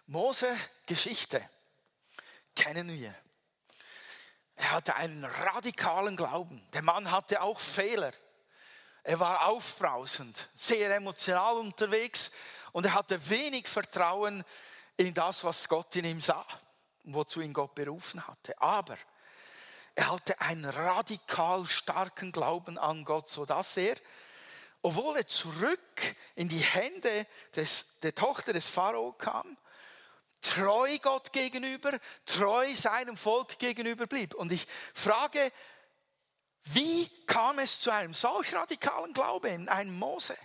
Mose 0.05 0.47
Geschichte 0.85 1.47
kennen 2.55 2.91
wir. 2.91 3.15
Er 4.59 4.71
hatte 4.71 4.97
einen 4.97 5.23
radikalen 5.23 6.17
Glauben. 6.17 6.61
Der 6.73 6.81
Mann 6.81 7.09
hatte 7.09 7.41
auch 7.41 7.61
Fehler. 7.61 8.11
Er 9.03 9.17
war 9.17 9.47
aufbrausend, 9.47 10.49
sehr 10.53 10.93
emotional 10.93 11.55
unterwegs 11.55 12.29
und 12.73 12.85
er 12.85 12.93
hatte 12.93 13.29
wenig 13.29 13.69
Vertrauen 13.69 14.43
in 14.97 15.13
das, 15.13 15.45
was 15.45 15.69
Gott 15.69 15.95
in 15.95 16.03
ihm 16.03 16.19
sah 16.19 16.45
und 17.05 17.13
wozu 17.13 17.39
ihn 17.39 17.53
Gott 17.53 17.73
berufen 17.73 18.27
hatte. 18.27 18.61
Aber 18.61 18.97
er 19.95 20.11
hatte 20.11 20.39
einen 20.41 20.65
radikal 20.65 21.65
starken 21.65 22.33
Glauben 22.33 22.77
an 22.77 23.05
Gott, 23.05 23.29
sodass 23.29 23.77
er, 23.77 23.95
obwohl 24.81 25.15
er 25.15 25.27
zurück 25.27 26.15
in 26.35 26.49
die 26.49 26.59
Hände 26.59 27.25
des, 27.55 27.85
der 28.03 28.13
Tochter 28.13 28.51
des 28.51 28.67
Pharao 28.67 29.13
kam, 29.13 29.57
treu 30.41 30.97
Gott 30.99 31.31
gegenüber, 31.33 31.99
treu 32.25 32.73
seinem 32.75 33.17
Volk 33.17 33.59
gegenüber 33.59 34.07
blieb. 34.07 34.33
Und 34.33 34.51
ich 34.51 34.67
frage, 34.93 35.51
wie 36.63 37.09
kam 37.25 37.59
es 37.59 37.79
zu 37.79 37.91
einem 37.91 38.13
solch 38.13 38.53
radikalen 38.53 39.13
Glauben 39.13 39.53
in 39.53 39.69
einem 39.69 39.97
Mose? 39.97 40.37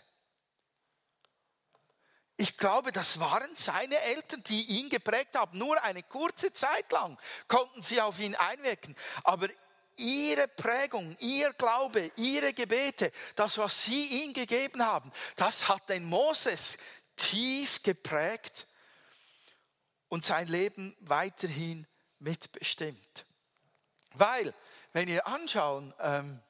Ich 2.37 2.57
glaube, 2.57 2.91
das 2.91 3.21
waren 3.21 3.55
seine 3.55 3.99
Eltern, 4.01 4.43
die 4.45 4.63
ihn 4.65 4.89
geprägt 4.89 5.37
haben. 5.37 5.57
Nur 5.57 5.81
eine 5.83 6.03
kurze 6.03 6.53
Zeit 6.53 6.91
lang 6.91 7.19
konnten 7.47 7.83
sie 7.83 8.01
auf 8.01 8.19
ihn 8.19 8.35
einwirken. 8.35 8.97
Aber 9.23 9.49
ihre 9.97 10.49
Prägung, 10.49 11.17
ihr 11.21 11.53
Glaube, 11.53 12.11
ihre 12.17 12.53
Gebete, 12.53 13.13
das, 13.37 13.59
was 13.59 13.85
sie 13.85 14.25
ihm 14.25 14.33
gegeben 14.33 14.85
haben, 14.85 15.13
das 15.37 15.69
hat 15.69 15.89
den 15.89 16.05
Moses 16.05 16.77
tief 17.17 17.83
geprägt 17.85 18.67
und 20.15 20.25
sein 20.25 20.47
Leben 20.47 20.97
weiterhin 21.01 21.89
mitbestimmt. 22.21 23.27
Weil, 24.13 24.55
wenn 24.93 25.09
ihr 25.09 25.27
anschauen, 25.27 25.93
ähm, 25.99 26.41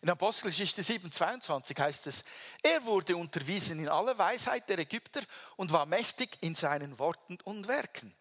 in 0.00 0.08
Apostelgeschichte 0.08 0.84
7, 0.84 1.10
22 1.10 1.76
heißt 1.76 2.06
es, 2.06 2.22
er 2.62 2.84
wurde 2.84 3.16
unterwiesen 3.16 3.80
in 3.80 3.88
aller 3.88 4.16
Weisheit 4.16 4.68
der 4.68 4.78
Ägypter 4.78 5.22
und 5.56 5.72
war 5.72 5.84
mächtig 5.84 6.38
in 6.42 6.54
seinen 6.54 6.96
Worten 7.00 7.40
und 7.42 7.66
Werken. 7.66 8.14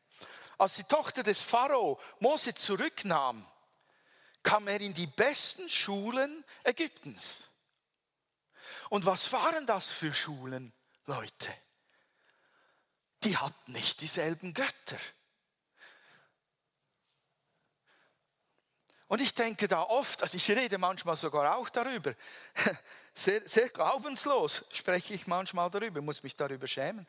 Als 0.57 0.73
die 0.77 0.85
Tochter 0.85 1.21
des 1.21 1.39
Pharao 1.39 1.99
Mose 2.21 2.55
zurücknahm, 2.55 3.45
kam 4.41 4.67
er 4.67 4.81
in 4.81 4.95
die 4.95 5.05
besten 5.05 5.69
Schulen 5.69 6.43
Ägyptens. 6.63 7.43
Und 8.89 9.05
was 9.05 9.31
waren 9.31 9.67
das 9.67 9.91
für 9.91 10.11
Schulen, 10.11 10.73
Leute? 11.05 11.53
Die 13.23 13.37
hatten 13.37 13.71
nicht 13.71 14.01
dieselben 14.01 14.53
Götter. 14.53 14.97
Und 19.07 19.21
ich 19.21 19.33
denke 19.33 19.67
da 19.67 19.83
oft, 19.83 20.23
also 20.23 20.35
ich 20.37 20.49
rede 20.49 20.77
manchmal 20.77 21.15
sogar 21.15 21.55
auch 21.55 21.69
darüber, 21.69 22.15
sehr, 23.13 23.47
sehr 23.47 23.69
glaubenslos 23.69 24.65
spreche 24.71 25.13
ich 25.13 25.27
manchmal 25.27 25.69
darüber, 25.69 26.01
muss 26.01 26.23
mich 26.23 26.35
darüber 26.35 26.65
schämen. 26.65 27.07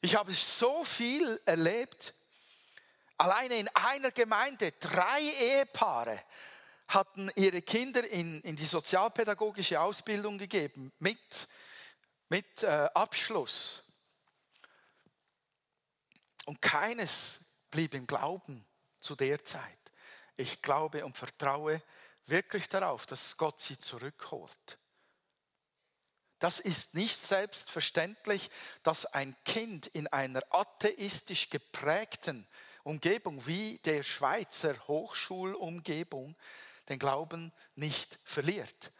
Ich 0.00 0.16
habe 0.16 0.32
so 0.34 0.82
viel 0.82 1.40
erlebt, 1.44 2.14
alleine 3.18 3.56
in 3.58 3.68
einer 3.68 4.10
Gemeinde, 4.12 4.72
drei 4.80 5.20
Ehepaare 5.20 6.22
hatten 6.88 7.30
ihre 7.34 7.62
Kinder 7.62 8.08
in, 8.08 8.40
in 8.40 8.56
die 8.56 8.66
sozialpädagogische 8.66 9.80
Ausbildung 9.80 10.38
gegeben, 10.38 10.92
mit, 10.98 11.48
mit 12.28 12.62
äh, 12.62 12.88
Abschluss. 12.94 13.82
Und 16.46 16.62
keines 16.62 17.40
blieb 17.70 17.92
im 17.92 18.06
Glauben 18.06 18.64
zu 18.98 19.14
der 19.14 19.44
Zeit. 19.44 19.62
Ich 20.36 20.62
glaube 20.62 21.04
und 21.04 21.16
vertraue 21.16 21.82
wirklich 22.26 22.68
darauf, 22.68 23.04
dass 23.04 23.36
Gott 23.36 23.60
sie 23.60 23.78
zurückholt. 23.78 24.78
Das 26.38 26.60
ist 26.60 26.94
nicht 26.94 27.24
selbstverständlich, 27.24 28.50
dass 28.82 29.06
ein 29.06 29.36
Kind 29.44 29.86
in 29.88 30.06
einer 30.08 30.42
atheistisch 30.50 31.48
geprägten 31.50 32.46
Umgebung 32.84 33.46
wie 33.46 33.78
der 33.78 34.02
Schweizer 34.02 34.76
Hochschulumgebung 34.86 36.36
den 36.88 36.98
Glauben 36.98 37.52
nicht 37.74 38.18
verliert. 38.22 38.92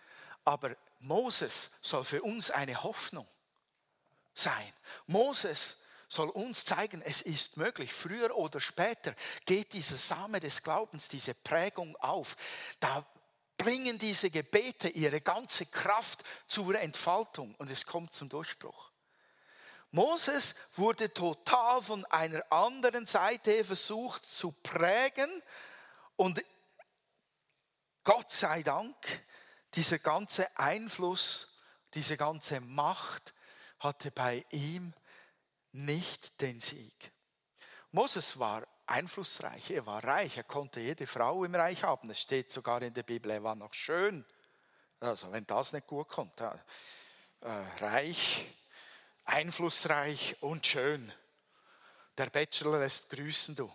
Aber 0.44 0.76
Moses 1.00 1.70
soll 1.80 2.04
für 2.04 2.22
uns 2.22 2.50
eine 2.50 2.82
Hoffnung 2.82 3.28
sein. 4.34 4.72
Moses 5.06 5.76
soll 6.08 6.28
uns 6.30 6.64
zeigen, 6.64 7.02
es 7.02 7.20
ist 7.20 7.56
möglich. 7.56 7.92
Früher 7.92 8.36
oder 8.36 8.60
später 8.60 9.14
geht 9.44 9.72
dieser 9.72 9.96
Same 9.96 10.40
des 10.40 10.62
Glaubens, 10.62 11.08
diese 11.08 11.34
Prägung 11.34 11.96
auf. 11.96 12.36
Da 12.80 13.06
bringen 13.56 13.98
diese 13.98 14.30
Gebete 14.30 14.88
ihre 14.88 15.20
ganze 15.20 15.66
Kraft 15.66 16.22
zur 16.46 16.78
Entfaltung 16.78 17.54
und 17.56 17.70
es 17.70 17.84
kommt 17.84 18.12
zum 18.12 18.28
Durchbruch. 18.28 18.90
Moses 19.90 20.54
wurde 20.76 21.12
total 21.12 21.82
von 21.82 22.04
einer 22.06 22.44
anderen 22.52 23.06
Seite 23.06 23.64
versucht 23.64 24.26
zu 24.26 24.52
prägen 24.52 25.42
und 26.16 26.44
Gott 28.04 28.30
sei 28.30 28.62
Dank, 28.62 28.94
dieser 29.74 29.98
ganze 29.98 30.56
Einfluss, 30.56 31.56
diese 31.94 32.16
ganze 32.16 32.60
Macht 32.60 33.34
hatte 33.78 34.10
bei 34.10 34.44
ihm 34.50 34.94
nicht 35.76 36.40
den 36.40 36.60
Sieg. 36.60 37.12
Moses 37.92 38.38
war 38.38 38.66
einflussreich, 38.86 39.70
er 39.70 39.86
war 39.86 40.02
reich, 40.02 40.36
er 40.36 40.44
konnte 40.44 40.80
jede 40.80 41.06
Frau 41.06 41.44
im 41.44 41.54
Reich 41.54 41.82
haben. 41.82 42.10
Es 42.10 42.20
steht 42.20 42.52
sogar 42.52 42.82
in 42.82 42.94
der 42.94 43.02
Bibel, 43.02 43.30
er 43.30 43.42
war 43.42 43.54
noch 43.54 43.74
schön. 43.74 44.24
Also 45.00 45.30
wenn 45.32 45.46
das 45.46 45.72
nicht 45.72 45.86
gut 45.86 46.08
kommt, 46.08 46.40
äh, 46.40 46.50
reich, 47.80 48.46
einflussreich 49.24 50.36
und 50.40 50.66
schön. 50.66 51.12
Der 52.16 52.30
Bachelor 52.30 52.78
lässt 52.78 53.10
grüßen, 53.10 53.54
du. 53.54 53.70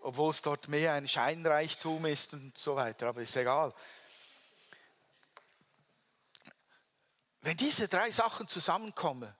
Obwohl 0.00 0.30
es 0.30 0.42
dort 0.42 0.66
mehr 0.66 0.94
ein 0.94 1.06
Scheinreichtum 1.06 2.06
ist 2.06 2.32
und 2.32 2.58
so 2.58 2.74
weiter, 2.74 3.08
aber 3.08 3.20
ist 3.20 3.36
egal. 3.36 3.72
Wenn 7.40 7.56
diese 7.56 7.86
drei 7.88 8.10
Sachen 8.10 8.48
zusammenkommen, 8.48 9.32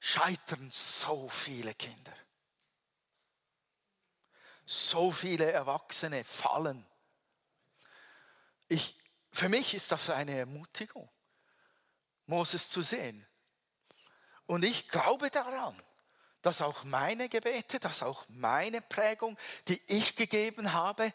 scheitern 0.00 0.70
so 0.72 1.28
viele 1.28 1.74
Kinder. 1.74 2.16
So 4.66 5.10
viele 5.10 5.50
Erwachsene 5.50 6.24
fallen. 6.24 6.86
Ich, 8.68 8.98
für 9.32 9.48
mich 9.48 9.74
ist 9.74 9.92
das 9.92 10.10
eine 10.10 10.38
Ermutigung, 10.38 11.10
Moses 12.26 12.70
zu 12.70 12.82
sehen. 12.82 13.26
Und 14.46 14.64
ich 14.64 14.88
glaube 14.88 15.30
daran, 15.30 15.80
dass 16.42 16.62
auch 16.62 16.84
meine 16.84 17.28
Gebete, 17.28 17.78
dass 17.78 18.02
auch 18.02 18.24
meine 18.28 18.80
Prägung, 18.80 19.36
die 19.68 19.80
ich 19.86 20.16
gegeben 20.16 20.72
habe, 20.72 21.12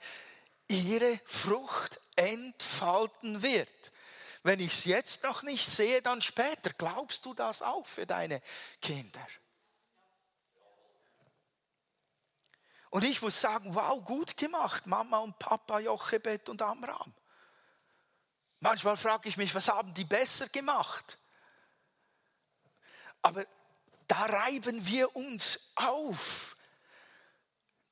ihre 0.67 1.19
Frucht 1.25 1.99
entfalten 2.15 3.41
wird. 3.41 3.91
Wenn 4.45 4.59
ich 4.59 4.73
es 4.73 4.85
jetzt 4.85 5.23
noch 5.23 5.41
nicht 5.41 5.67
sehe, 5.67 6.03
dann 6.03 6.21
später. 6.21 6.69
Glaubst 6.77 7.25
du 7.25 7.33
das 7.33 7.63
auch 7.63 7.87
für 7.87 8.05
deine 8.05 8.43
Kinder? 8.79 9.27
Und 12.91 13.03
ich 13.05 13.23
muss 13.23 13.41
sagen, 13.41 13.73
wow, 13.73 14.05
gut 14.05 14.37
gemacht, 14.37 14.85
Mama 14.85 15.17
und 15.17 15.39
Papa, 15.39 15.79
Jochebed 15.79 16.47
und 16.49 16.61
Amram. 16.61 17.11
Manchmal 18.59 18.97
frage 18.97 19.29
ich 19.29 19.37
mich, 19.37 19.55
was 19.55 19.67
haben 19.67 19.95
die 19.95 20.05
besser 20.05 20.47
gemacht? 20.49 21.17
Aber 23.23 23.47
da 24.07 24.25
reiben 24.25 24.85
wir 24.85 25.15
uns 25.15 25.59
auf. 25.73 26.55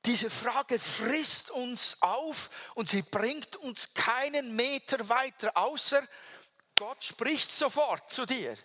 Diese 0.04 0.30
Frage 0.30 0.78
frisst 0.78 1.50
uns 1.50 1.96
auf 2.00 2.48
und 2.74 2.88
sie 2.88 3.02
bringt 3.02 3.56
uns 3.56 3.92
keinen 3.92 4.54
Meter 4.54 5.08
weiter, 5.08 5.56
außer 5.56 6.06
Gott 6.76 7.02
spricht 7.04 7.50
sofort 7.50 8.10
zu 8.10 8.26
dir 8.26 8.56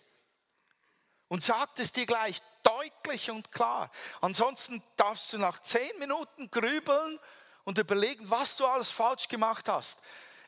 und 1.28 1.44
sagt 1.44 1.80
es 1.80 1.92
dir 1.92 2.06
gleich 2.06 2.42
deutlich 2.64 3.30
und 3.32 3.52
klar. 3.52 3.92
Ansonsten 4.22 4.84
darfst 4.96 5.34
du 5.34 5.38
nach 5.38 5.62
zehn 5.62 5.98
Minuten 6.00 6.50
grübeln 6.50 7.20
und 7.64 7.78
überlegen, 7.78 8.30
was 8.30 8.58
du 8.58 8.66
alles 8.66 8.92
falsch 8.92 9.28
gemacht 9.28 9.70
hast. 9.70 10.02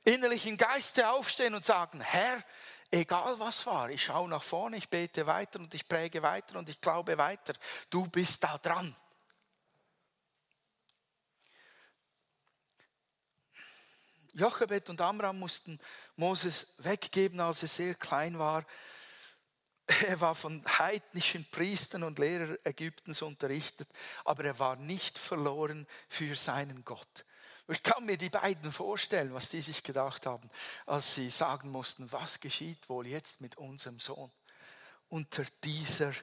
Innerlich 0.03 0.45
im 0.47 0.57
Geiste 0.57 1.09
aufstehen 1.09 1.53
und 1.53 1.65
sagen, 1.65 2.01
Herr, 2.01 2.43
egal 2.89 3.39
was 3.39 3.65
war, 3.67 3.89
ich 3.89 4.05
schaue 4.05 4.27
nach 4.27 4.41
vorne, 4.41 4.77
ich 4.77 4.89
bete 4.89 5.27
weiter 5.27 5.59
und 5.59 5.73
ich 5.75 5.87
präge 5.87 6.23
weiter 6.23 6.57
und 6.57 6.67
ich 6.69 6.81
glaube 6.81 7.17
weiter. 7.17 7.53
Du 7.89 8.07
bist 8.07 8.43
da 8.43 8.57
dran. 8.57 8.95
Jochebed 14.33 14.89
und 14.89 15.01
Amram 15.01 15.39
mussten 15.39 15.79
Moses 16.15 16.67
weggeben, 16.77 17.39
als 17.39 17.63
er 17.63 17.67
sehr 17.67 17.95
klein 17.95 18.39
war. 18.39 18.65
Er 20.07 20.21
war 20.21 20.35
von 20.35 20.63
heidnischen 20.79 21.45
Priestern 21.51 22.03
und 22.03 22.17
Lehrern 22.17 22.57
Ägyptens 22.63 23.21
unterrichtet, 23.21 23.89
aber 24.23 24.45
er 24.45 24.57
war 24.57 24.77
nicht 24.77 25.17
verloren 25.17 25.85
für 26.07 26.33
seinen 26.35 26.85
Gott. 26.85 27.25
Ich 27.67 27.83
kann 27.83 28.05
mir 28.05 28.17
die 28.17 28.29
beiden 28.29 28.71
vorstellen, 28.71 29.33
was 29.33 29.49
die 29.49 29.61
sich 29.61 29.83
gedacht 29.83 30.25
haben, 30.25 30.49
als 30.85 31.15
sie 31.15 31.29
sagen 31.29 31.69
mussten, 31.69 32.11
was 32.11 32.39
geschieht 32.39 32.89
wohl 32.89 33.07
jetzt 33.07 33.41
mit 33.41 33.57
unserem 33.57 33.99
Sohn 33.99 34.31
unter 35.09 35.43
dieser 35.63 36.13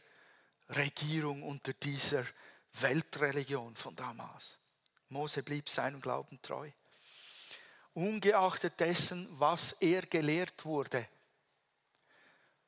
Regierung, 0.70 1.42
unter 1.42 1.74
dieser 1.74 2.24
Weltreligion 2.72 3.76
von 3.76 3.94
damals. 3.94 4.58
Mose 5.08 5.42
blieb 5.42 5.68
seinem 5.68 6.00
Glauben 6.00 6.40
treu 6.42 6.70
ungeachtet 7.98 8.78
dessen, 8.78 9.28
was 9.32 9.72
er 9.80 10.02
gelehrt 10.02 10.64
wurde. 10.64 11.08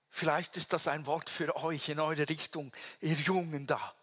Vielleicht 0.09 0.57
ist 0.57 0.73
das 0.73 0.89
ein 0.89 1.07
Wort 1.07 1.31
für 1.31 1.55
euch 1.55 1.89
in 1.89 2.01
eure 2.01 2.29
Richtung, 2.29 2.73
ihr 3.01 3.15
Jungen 3.15 3.65
da. 3.65 3.95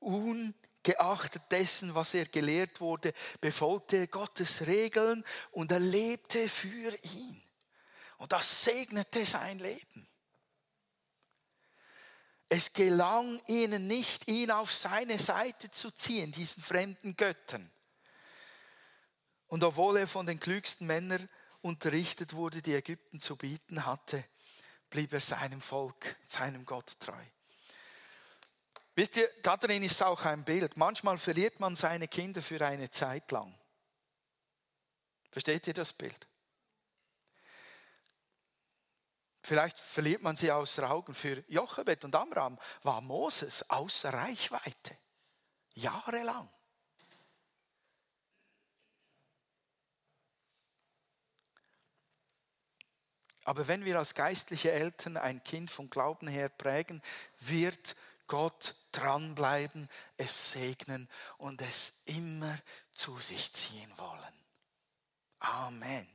Ungeachtet 0.00 1.42
dessen, 1.50 1.94
was 1.94 2.12
er 2.12 2.26
gelehrt 2.26 2.82
wurde, 2.82 3.14
befolgte 3.40 3.96
er 3.96 4.06
Gottes 4.06 4.66
Regeln 4.66 5.24
und 5.50 5.72
er 5.72 5.80
lebte 5.80 6.46
für 6.46 6.94
ihn. 7.04 7.42
Und 8.18 8.32
das 8.32 8.64
segnete 8.64 9.24
sein 9.24 9.58
Leben. 9.60 10.06
Es 12.50 12.70
gelang 12.74 13.40
ihnen 13.46 13.86
nicht, 13.86 14.28
ihn 14.28 14.50
auf 14.50 14.74
seine 14.74 15.18
Seite 15.18 15.70
zu 15.70 15.90
ziehen, 15.90 16.32
diesen 16.32 16.62
fremden 16.62 17.16
Göttern. 17.16 17.72
Und 19.50 19.64
obwohl 19.64 19.98
er 19.98 20.06
von 20.06 20.26
den 20.26 20.38
klügsten 20.38 20.86
Männern 20.86 21.28
unterrichtet 21.60 22.34
wurde, 22.34 22.62
die 22.62 22.74
Ägypten 22.74 23.20
zu 23.20 23.36
bieten 23.36 23.84
hatte, 23.84 24.24
blieb 24.88 25.12
er 25.12 25.20
seinem 25.20 25.60
Volk, 25.60 26.16
seinem 26.28 26.64
Gott 26.64 26.98
treu. 27.00 27.24
Wisst 28.94 29.16
ihr, 29.16 29.28
da 29.42 29.54
ist 29.54 30.02
auch 30.02 30.24
ein 30.24 30.44
Bild. 30.44 30.76
Manchmal 30.76 31.18
verliert 31.18 31.58
man 31.58 31.74
seine 31.74 32.06
Kinder 32.06 32.42
für 32.42 32.64
eine 32.64 32.90
Zeit 32.90 33.30
lang. 33.32 33.52
Versteht 35.30 35.66
ihr 35.66 35.74
das 35.74 35.92
Bild? 35.92 36.28
Vielleicht 39.42 39.80
verliert 39.80 40.22
man 40.22 40.36
sie 40.36 40.52
außer 40.52 40.88
Augen. 40.88 41.12
Für 41.12 41.42
Jochebed 41.48 42.04
und 42.04 42.14
Amram 42.14 42.56
war 42.84 43.00
Moses 43.00 43.68
außer 43.68 44.12
Reichweite. 44.12 44.96
Jahrelang. 45.74 46.48
Aber 53.44 53.68
wenn 53.68 53.84
wir 53.84 53.98
als 53.98 54.14
geistliche 54.14 54.70
Eltern 54.72 55.16
ein 55.16 55.42
Kind 55.42 55.70
vom 55.70 55.88
Glauben 55.90 56.28
her 56.28 56.48
prägen, 56.48 57.02
wird 57.38 57.96
Gott 58.26 58.74
dranbleiben, 58.92 59.88
es 60.16 60.52
segnen 60.52 61.08
und 61.38 61.62
es 61.62 61.94
immer 62.04 62.58
zu 62.92 63.16
sich 63.18 63.52
ziehen 63.52 63.92
wollen. 63.96 64.34
Amen. 65.40 66.06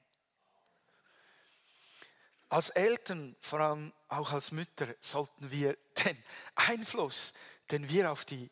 Als 2.47 2.69
Eltern, 2.69 3.35
vor 3.41 3.59
allem 3.59 3.91
auch 4.07 4.31
als 4.31 4.51
Mütter, 4.51 4.87
sollten 5.01 5.51
wir 5.51 5.77
den 6.05 6.23
Einfluss, 6.55 7.33
den 7.71 7.89
wir 7.89 8.11
auf 8.11 8.23
die, 8.23 8.49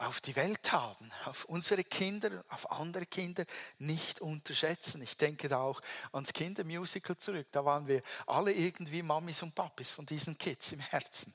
auf 0.00 0.22
die 0.22 0.34
Welt 0.34 0.72
haben, 0.72 1.12
auf 1.26 1.44
unsere 1.44 1.84
Kinder, 1.84 2.42
auf 2.48 2.70
andere 2.70 3.04
Kinder, 3.04 3.44
nicht 3.78 4.20
unterschätzen. 4.20 5.02
Ich 5.02 5.16
denke 5.16 5.48
da 5.48 5.58
auch 5.58 5.80
ans 6.12 6.32
Kindermusical 6.32 7.16
zurück. 7.18 7.48
Da 7.52 7.64
waren 7.64 7.86
wir 7.86 8.02
alle 8.26 8.52
irgendwie 8.52 9.02
Mamis 9.02 9.42
und 9.42 9.54
Papis 9.54 9.90
von 9.90 10.06
diesen 10.06 10.38
Kids 10.38 10.72
im 10.72 10.80
Herzen. 10.80 11.34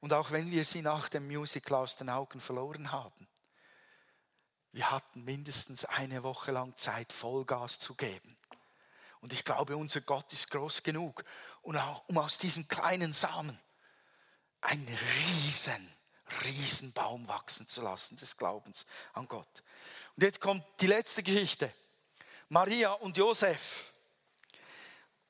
Und 0.00 0.12
auch 0.12 0.32
wenn 0.32 0.50
wir 0.50 0.64
sie 0.64 0.82
nach 0.82 1.08
dem 1.08 1.28
Musical 1.28 1.78
aus 1.78 1.96
den 1.96 2.10
Augen 2.10 2.40
verloren 2.40 2.90
haben, 2.90 3.28
wir 4.72 4.90
hatten 4.90 5.22
mindestens 5.24 5.84
eine 5.84 6.24
Woche 6.24 6.50
lang 6.50 6.76
Zeit, 6.76 7.12
Vollgas 7.12 7.78
zu 7.78 7.94
geben. 7.94 8.36
Und 9.20 9.32
ich 9.32 9.44
glaube, 9.44 9.76
unser 9.76 10.00
Gott 10.00 10.32
ist 10.32 10.50
groß 10.50 10.82
genug, 10.82 11.24
um 11.62 12.18
aus 12.18 12.38
diesem 12.38 12.66
kleinen 12.66 13.12
Samen 13.12 13.58
einen 14.60 14.88
riesen, 14.88 15.97
riesen 16.44 16.92
Baum 16.92 17.26
wachsen 17.28 17.68
zu 17.68 17.82
lassen 17.82 18.16
des 18.16 18.36
Glaubens 18.36 18.86
an 19.12 19.26
Gott. 19.28 19.62
Und 20.16 20.22
jetzt 20.24 20.40
kommt 20.40 20.64
die 20.80 20.86
letzte 20.86 21.22
Geschichte. 21.22 21.72
Maria 22.48 22.92
und 22.92 23.16
Josef. 23.16 23.92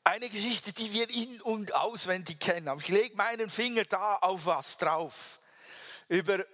Eine 0.04 0.30
Geschichte, 0.30 0.72
die 0.72 0.92
wir 0.92 1.10
in- 1.10 1.42
und 1.42 1.74
auswendig 1.74 2.40
kennen. 2.40 2.68
Aber 2.68 2.80
ich 2.80 2.88
lege 2.88 3.16
meinen 3.16 3.50
Finger 3.50 3.84
da 3.84 4.16
auf 4.16 4.46
was 4.46 4.76
drauf. 4.76 5.40
Über 6.08 6.44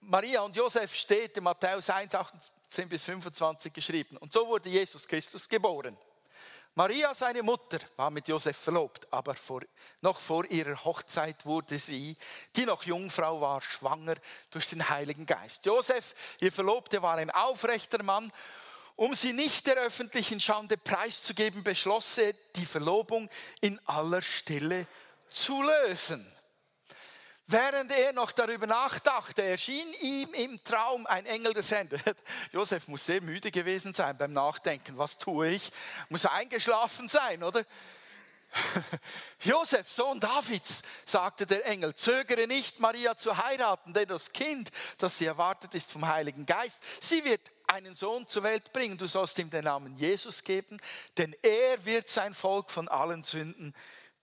Maria 0.00 0.42
und 0.42 0.54
Josef 0.54 0.94
steht 0.94 1.36
in 1.36 1.44
Matthäus 1.44 1.90
1, 1.90 2.14
18 2.14 2.88
bis 2.88 3.04
25 3.04 3.72
geschrieben. 3.72 4.16
Und 4.18 4.32
so 4.32 4.46
wurde 4.46 4.68
Jesus 4.68 5.06
Christus 5.06 5.48
geboren. 5.48 5.96
Maria, 6.74 7.14
seine 7.14 7.42
Mutter, 7.42 7.80
war 7.96 8.10
mit 8.10 8.28
Josef 8.28 8.56
verlobt, 8.56 9.06
aber 9.12 9.34
vor, 9.34 9.60
noch 10.00 10.18
vor 10.18 10.46
ihrer 10.50 10.82
Hochzeit 10.84 11.44
wurde 11.44 11.78
sie, 11.78 12.16
die 12.56 12.64
noch 12.64 12.84
Jungfrau 12.84 13.42
war, 13.42 13.60
schwanger 13.60 14.14
durch 14.50 14.70
den 14.70 14.88
Heiligen 14.88 15.26
Geist. 15.26 15.66
Josef, 15.66 16.14
ihr 16.40 16.50
Verlobter, 16.50 17.02
war 17.02 17.18
ein 17.18 17.30
aufrechter 17.30 18.02
Mann. 18.02 18.32
Um 18.96 19.14
sie 19.14 19.34
nicht 19.34 19.66
der 19.66 19.76
öffentlichen 19.76 20.40
Schande 20.40 20.78
preiszugeben, 20.78 21.62
beschloss 21.62 22.16
er, 22.16 22.32
die 22.56 22.66
Verlobung 22.66 23.28
in 23.60 23.78
aller 23.86 24.22
Stille 24.22 24.86
zu 25.28 25.62
lösen. 25.62 26.26
Während 27.46 27.90
er 27.92 28.12
noch 28.12 28.32
darüber 28.32 28.66
nachdachte, 28.66 29.42
erschien 29.42 29.92
ihm 30.00 30.32
im 30.32 30.62
Traum 30.64 31.06
ein 31.06 31.26
Engel 31.26 31.52
des 31.52 31.70
Herrn. 31.70 31.88
Josef 32.52 32.88
muss 32.88 33.04
sehr 33.04 33.20
müde 33.20 33.50
gewesen 33.50 33.94
sein 33.94 34.16
beim 34.16 34.32
Nachdenken. 34.32 34.96
Was 34.96 35.18
tue 35.18 35.48
ich? 35.48 35.72
Muss 36.08 36.24
eingeschlafen 36.24 37.08
sein, 37.08 37.42
oder? 37.42 37.64
Josef, 39.40 39.90
Sohn 39.90 40.20
Davids, 40.20 40.82
sagte 41.04 41.46
der 41.46 41.66
Engel, 41.66 41.94
zögere 41.94 42.46
nicht, 42.46 42.80
Maria 42.80 43.16
zu 43.16 43.36
heiraten, 43.36 43.92
denn 43.92 44.08
das 44.08 44.32
Kind, 44.32 44.70
das 44.98 45.18
sie 45.18 45.26
erwartet, 45.26 45.74
ist 45.74 45.90
vom 45.90 46.06
Heiligen 46.06 46.46
Geist. 46.46 46.80
Sie 47.00 47.24
wird 47.24 47.50
einen 47.66 47.94
Sohn 47.94 48.26
zur 48.26 48.42
Welt 48.42 48.72
bringen. 48.72 48.98
Du 48.98 49.06
sollst 49.06 49.38
ihm 49.38 49.50
den 49.50 49.64
Namen 49.64 49.96
Jesus 49.96 50.44
geben, 50.44 50.78
denn 51.16 51.34
er 51.42 51.84
wird 51.84 52.08
sein 52.08 52.34
Volk 52.34 52.70
von 52.70 52.88
allen 52.88 53.22
Sünden 53.22 53.74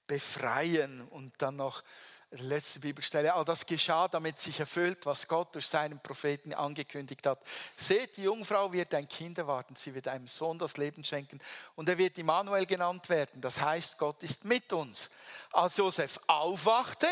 befreien. 0.07 1.07
Und 1.07 1.33
dann 1.39 1.55
noch 1.55 1.83
letzte 2.31 2.79
Bibelstelle, 2.79 3.33
all 3.33 3.43
das 3.43 3.65
geschah, 3.65 4.07
damit 4.07 4.39
sich 4.39 4.59
erfüllt, 4.59 5.05
was 5.05 5.27
Gott 5.27 5.55
durch 5.55 5.67
seinen 5.67 5.99
Propheten 5.99 6.53
angekündigt 6.53 7.25
hat. 7.25 7.41
Seht, 7.75 8.17
die 8.17 8.23
Jungfrau 8.23 8.71
wird 8.71 8.93
ein 8.93 9.07
Kind 9.07 9.37
erwarten, 9.37 9.75
sie 9.75 9.93
wird 9.95 10.07
einem 10.07 10.27
Sohn 10.27 10.59
das 10.59 10.77
Leben 10.77 11.03
schenken 11.03 11.39
und 11.75 11.89
er 11.89 11.97
wird 11.97 12.17
Immanuel 12.17 12.65
genannt 12.65 13.09
werden. 13.09 13.41
Das 13.41 13.59
heißt, 13.59 13.97
Gott 13.97 14.21
ist 14.21 14.45
mit 14.45 14.71
uns. 14.73 15.09
Als 15.51 15.77
Josef 15.77 16.19
aufwachte, 16.27 17.07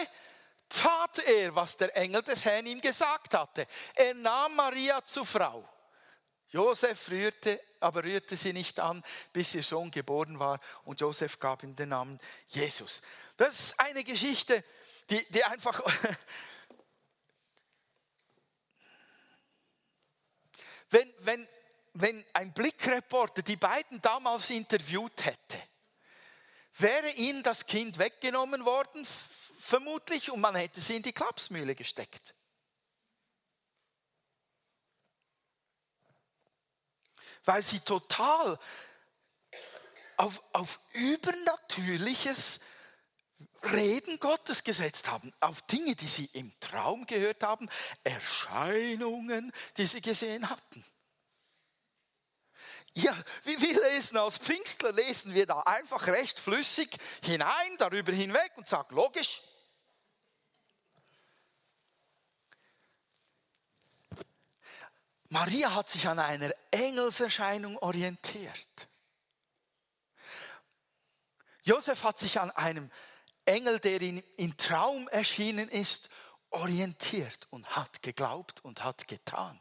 tat 0.69 1.19
er, 1.19 1.55
was 1.55 1.77
der 1.77 1.95
Engel 1.95 2.21
des 2.21 2.45
Herrn 2.45 2.67
ihm 2.67 2.81
gesagt 2.81 3.33
hatte. 3.33 3.65
Er 3.95 4.13
nahm 4.13 4.55
Maria 4.55 5.03
zur 5.03 5.25
Frau. 5.25 5.67
Josef 6.49 7.09
rührte, 7.09 7.61
aber 7.79 8.03
rührte 8.03 8.37
sie 8.37 8.53
nicht 8.53 8.79
an, 8.79 9.03
bis 9.33 9.53
ihr 9.53 9.63
Sohn 9.63 9.91
geboren 9.91 10.39
war 10.39 10.59
und 10.85 11.01
Josef 11.01 11.39
gab 11.39 11.63
ihm 11.63 11.75
den 11.75 11.89
Namen 11.89 12.19
Jesus. 12.47 13.01
Das 13.35 13.59
ist 13.59 13.79
eine 13.79 14.03
Geschichte, 14.03 14.63
die, 15.09 15.25
die 15.31 15.43
einfach... 15.43 15.81
wenn, 20.89 21.13
wenn, 21.19 21.47
wenn 21.93 22.25
ein 22.33 22.53
Blickreporter 22.53 23.41
die 23.41 23.55
beiden 23.55 24.01
damals 24.01 24.49
interviewt 24.49 25.25
hätte, 25.25 25.61
wäre 26.79 27.09
ihnen 27.11 27.43
das 27.43 27.65
Kind 27.65 27.97
weggenommen 27.97 28.65
worden, 28.65 29.05
vermutlich, 29.05 30.31
und 30.31 30.39
man 30.39 30.55
hätte 30.55 30.79
sie 30.81 30.95
in 30.95 31.03
die 31.03 31.13
Klapsmühle 31.13 31.75
gesteckt. 31.75 32.33
Weil 37.45 37.63
sie 37.63 37.79
total 37.79 38.59
auf, 40.17 40.43
auf 40.53 40.79
Übernatürliches 40.93 42.59
Reden 43.63 44.19
Gottes 44.19 44.63
gesetzt 44.63 45.09
haben, 45.09 45.33
auf 45.39 45.61
Dinge, 45.63 45.95
die 45.95 46.07
sie 46.07 46.29
im 46.33 46.51
Traum 46.59 47.05
gehört 47.05 47.43
haben, 47.43 47.69
Erscheinungen, 48.03 49.51
die 49.77 49.85
sie 49.85 50.01
gesehen 50.01 50.49
hatten. 50.49 50.85
Ja, 52.93 53.15
wie 53.43 53.61
wir 53.61 53.79
lesen 53.91 54.17
als 54.17 54.39
Pfingstler, 54.39 54.91
lesen 54.91 55.33
wir 55.33 55.45
da 55.45 55.59
einfach 55.61 56.07
recht 56.07 56.39
flüssig 56.39 56.97
hinein, 57.21 57.77
darüber 57.77 58.11
hinweg 58.11 58.51
und 58.55 58.67
sagen, 58.67 58.95
logisch. 58.95 59.43
Maria 65.29 65.75
hat 65.75 65.89
sich 65.89 66.07
an 66.07 66.19
einer 66.19 66.51
Engelserscheinung 66.71 67.77
orientiert. 67.77 68.87
Josef 71.63 72.03
hat 72.03 72.17
sich 72.17 72.39
an 72.39 72.49
einem 72.51 72.89
Engel, 73.47 73.79
der 73.79 74.01
ihm 74.01 74.21
im 74.35 74.55
Traum 74.57 75.07
erschienen 75.07 75.69
ist, 75.69 76.09
orientiert 76.49 77.47
und 77.49 77.75
hat 77.75 78.01
geglaubt 78.01 78.63
und 78.63 78.83
hat 78.83 79.07
getan. 79.07 79.59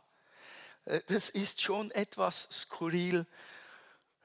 Äh, 0.84 1.00
das 1.06 1.30
ist 1.30 1.60
schon 1.60 1.90
etwas 1.92 2.48
skurril. 2.50 3.26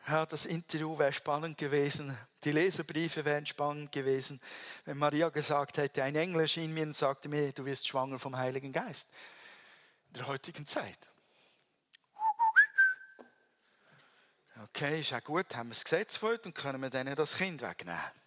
Ja, 0.07 0.25
das 0.25 0.45
Interview 0.45 0.97
wäre 0.97 1.13
spannend 1.13 1.57
gewesen. 1.57 2.17
Die 2.43 2.51
Leserbriefe 2.51 3.23
wären 3.23 3.45
spannend 3.45 3.91
gewesen, 3.91 4.41
wenn 4.85 4.97
Maria 4.97 5.29
gesagt 5.29 5.77
hätte, 5.77 6.03
ein 6.03 6.15
Engel 6.15 6.41
erschien 6.41 6.73
mir 6.73 6.83
und 6.83 6.95
sagte 6.95 7.29
mir, 7.29 7.51
du 7.51 7.65
wirst 7.65 7.87
schwanger 7.87 8.17
vom 8.17 8.35
Heiligen 8.35 8.73
Geist. 8.73 9.07
In 10.07 10.13
der 10.15 10.27
heutigen 10.27 10.65
Zeit. 10.65 10.97
Okay, 14.63 15.01
ist 15.01 15.13
auch 15.13 15.23
gut, 15.23 15.55
haben 15.55 15.69
wir 15.69 15.75
das 15.75 15.83
Gesetz 15.83 16.17
vor 16.17 16.35
und 16.45 16.55
können 16.55 16.81
wir 16.81 16.89
denen 16.89 17.15
das 17.15 17.35
Kind 17.35 17.61
wegnehmen. 17.61 18.20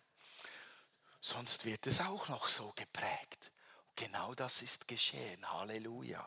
Sonst 1.27 1.65
wird 1.65 1.87
es 1.87 2.03
auch 2.03 2.29
noch 2.29 2.49
so 2.49 2.75
geprägt. 2.77 3.51
Genau 3.97 4.35
das 4.35 4.61
ist 4.61 4.87
geschehen. 4.87 5.51
Halleluja. 5.51 6.23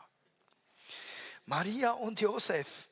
Maria 1.44 1.92
und 1.92 2.20
Josef 2.20 2.88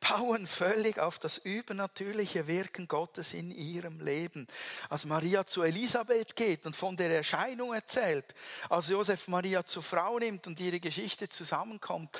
bauen 0.00 0.48
völlig 0.48 0.98
auf 0.98 1.20
das 1.20 1.38
übernatürliche 1.38 2.48
Wirken 2.48 2.88
Gottes 2.88 3.32
in 3.32 3.52
ihrem 3.52 4.00
Leben. 4.00 4.48
Als 4.88 5.04
Maria 5.04 5.46
zu 5.46 5.62
Elisabeth 5.62 6.34
geht 6.34 6.66
und 6.66 6.74
von 6.74 6.96
der 6.96 7.14
Erscheinung 7.14 7.74
erzählt, 7.74 8.34
als 8.68 8.88
Josef 8.88 9.28
Maria 9.28 9.64
zur 9.64 9.84
Frau 9.84 10.18
nimmt 10.18 10.48
und 10.48 10.58
ihre 10.58 10.80
Geschichte 10.80 11.28
zusammenkommt, 11.28 12.18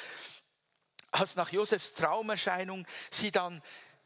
als 1.11 1.35
nach 1.35 1.51
Josefs 1.51 1.95
Traumerscheinung 1.95 2.87
sie 3.11 3.33
dann 3.33 3.61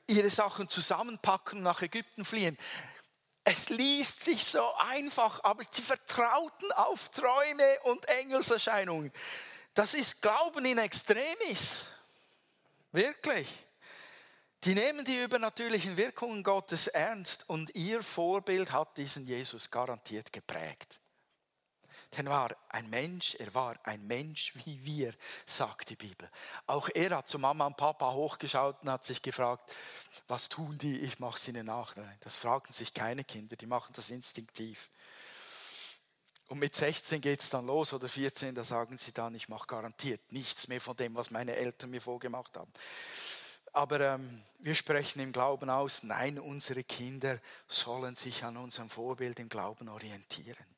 ihre 0.07 0.31
Sachen 0.31 0.67
zusammenpacken 0.67 1.59
und 1.59 1.64
nach 1.64 1.83
Ägypten 1.83 2.25
fliehen. 2.25 2.57
Es 3.45 3.69
liest 3.69 4.25
sich 4.25 4.43
so 4.43 4.75
einfach, 4.77 5.45
aber 5.45 5.63
sie 5.71 5.83
vertrauten 5.83 6.73
auf 6.73 7.11
Träume 7.11 7.81
und 7.83 8.09
Engelserscheinungen. 8.09 9.13
Das 9.75 9.93
ist 9.93 10.23
Glauben 10.23 10.65
in 10.65 10.79
Extremis. 10.79 11.85
Wirklich. 12.93 13.47
Die 14.65 14.75
nehmen 14.75 15.05
die 15.05 15.23
übernatürlichen 15.23 15.99
Wirkungen 15.99 16.43
Gottes 16.43 16.87
ernst 16.87 17.47
und 17.51 17.75
ihr 17.75 18.03
Vorbild 18.03 18.73
hat 18.73 18.97
diesen 18.97 19.27
Jesus 19.27 19.71
garantiert 19.71 20.33
geprägt. 20.33 21.01
Er 22.16 22.27
war 22.27 22.57
ein 22.68 22.88
Mensch, 22.90 23.35
er 23.35 23.53
war 23.55 23.77
ein 23.83 24.07
Mensch 24.07 24.55
wie 24.64 24.85
wir, 24.85 25.14
sagt 25.46 25.90
die 25.90 25.96
Bibel. 25.96 26.31
Auch 26.66 26.88
er 26.94 27.16
hat 27.16 27.29
zu 27.29 27.38
Mama 27.38 27.66
und 27.66 27.77
Papa 27.77 28.12
hochgeschaut 28.12 28.83
und 28.83 28.90
hat 28.90 29.05
sich 29.05 29.20
gefragt, 29.20 29.72
was 30.29 30.48
tun 30.48 30.79
die? 30.79 31.00
Ich 31.00 31.18
mache 31.18 31.38
es 31.38 31.48
ihnen 31.48 31.66
nach. 31.66 31.96
Nein, 31.96 32.16
das 32.20 32.37
fragen 32.37 32.72
sich 32.72 32.94
keine 32.94 33.24
Kinder, 33.24 33.57
die 33.57 33.66
machen 33.66 33.92
das 33.94 34.11
instinktiv. 34.11 34.90
Und 36.48 36.59
mit 36.59 36.74
16 36.74 37.20
geht 37.20 37.40
es 37.40 37.48
dann 37.48 37.66
los 37.66 37.92
oder 37.92 38.09
14, 38.09 38.55
da 38.55 38.64
sagen 38.64 38.98
sie 38.98 39.12
dann, 39.12 39.35
ich 39.35 39.48
mache 39.48 39.66
garantiert 39.66 40.20
nichts 40.31 40.68
mehr 40.68 40.81
von 40.81 40.96
dem, 40.96 41.14
was 41.14 41.31
meine 41.31 41.57
Eltern 41.57 41.90
mir 41.90 42.03
vorgemacht 42.03 42.57
haben. 42.57 42.72
Aber 43.72 44.00
ähm, 44.00 44.44
wir 44.61 44.74
sprechen 44.74 45.20
im 45.20 45.33
Glauben 45.33 45.68
aus, 45.68 46.05
nein, 46.05 46.38
unsere 46.38 46.85
Kinder 46.85 47.40
sollen 47.66 48.14
sich 48.14 48.44
an 48.44 48.57
unserem 48.57 48.88
Vorbild 48.88 49.40
im 49.40 49.48
Glauben 49.48 49.88
orientieren. 49.88 50.74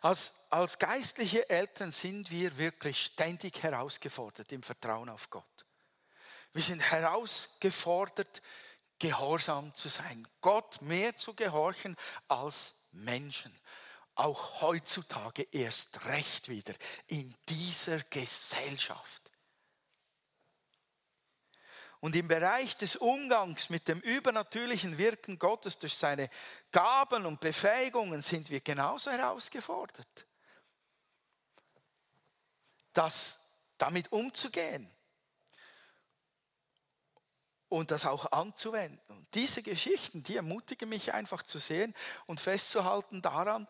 Als, 0.00 0.32
als 0.50 0.78
geistliche 0.78 1.48
Eltern 1.48 1.92
sind 1.92 2.30
wir 2.30 2.56
wirklich 2.56 3.02
ständig 3.02 3.62
herausgefordert 3.62 4.50
im 4.52 4.62
Vertrauen 4.62 5.08
auf 5.08 5.30
Gott. 5.30 5.44
Wir 6.52 6.62
sind 6.62 6.80
herausgefordert, 6.80 8.42
gehorsam 8.98 9.74
zu 9.74 9.88
sein, 9.88 10.26
Gott 10.40 10.82
mehr 10.82 11.16
zu 11.16 11.34
gehorchen 11.34 11.96
als 12.26 12.74
Menschen. 12.92 13.54
Auch 14.14 14.60
heutzutage 14.62 15.46
erst 15.52 16.04
recht 16.06 16.48
wieder 16.48 16.74
in 17.06 17.34
dieser 17.48 18.00
Gesellschaft. 18.00 19.27
Und 22.00 22.14
im 22.14 22.28
Bereich 22.28 22.76
des 22.76 22.96
Umgangs 22.96 23.70
mit 23.70 23.88
dem 23.88 24.00
übernatürlichen 24.00 24.98
Wirken 24.98 25.38
Gottes 25.38 25.78
durch 25.78 25.96
seine 25.96 26.30
Gaben 26.70 27.26
und 27.26 27.40
Befähigungen 27.40 28.22
sind 28.22 28.50
wir 28.50 28.60
genauso 28.60 29.10
herausgefordert, 29.10 30.26
das 32.92 33.40
damit 33.78 34.12
umzugehen 34.12 34.88
und 37.68 37.90
das 37.90 38.06
auch 38.06 38.30
anzuwenden. 38.32 39.00
Und 39.08 39.34
diese 39.34 39.62
Geschichten, 39.62 40.22
die 40.22 40.36
ermutigen 40.36 40.88
mich 40.88 41.14
einfach 41.14 41.42
zu 41.42 41.58
sehen 41.58 41.94
und 42.26 42.40
festzuhalten 42.40 43.22
daran, 43.22 43.66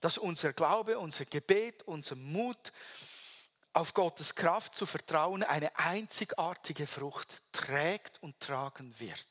dass 0.00 0.18
unser 0.18 0.52
Glaube, 0.52 0.98
unser 0.98 1.24
Gebet, 1.24 1.82
unser 1.84 2.16
Mut, 2.16 2.72
auf 3.76 3.92
Gottes 3.92 4.34
Kraft 4.34 4.74
zu 4.74 4.86
vertrauen, 4.86 5.42
eine 5.42 5.78
einzigartige 5.78 6.86
Frucht 6.86 7.42
trägt 7.52 8.22
und 8.22 8.40
tragen 8.40 8.98
wird. 8.98 9.28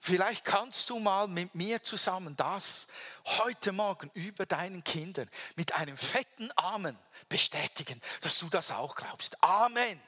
Vielleicht 0.00 0.44
kannst 0.44 0.90
du 0.90 0.98
mal 0.98 1.28
mit 1.28 1.54
mir 1.54 1.82
zusammen 1.82 2.36
das 2.36 2.88
heute 3.24 3.70
Morgen 3.70 4.10
über 4.14 4.44
deinen 4.44 4.82
Kindern 4.82 5.30
mit 5.54 5.72
einem 5.72 5.96
fetten 5.96 6.50
Amen 6.56 6.98
bestätigen, 7.28 8.02
dass 8.22 8.40
du 8.40 8.48
das 8.48 8.72
auch 8.72 8.96
glaubst. 8.96 9.42
Amen. 9.42 10.00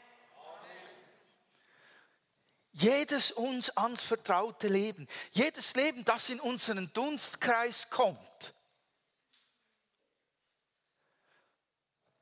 Jedes 2.73 3.31
uns 3.31 3.71
ans 3.71 4.03
vertraute 4.03 4.67
Leben, 4.67 5.09
jedes 5.31 5.75
Leben, 5.75 6.05
das 6.05 6.31
in 6.31 6.41
unseren 6.41 6.93
Dunstkreis 6.93 7.91
kommt, 7.91 8.55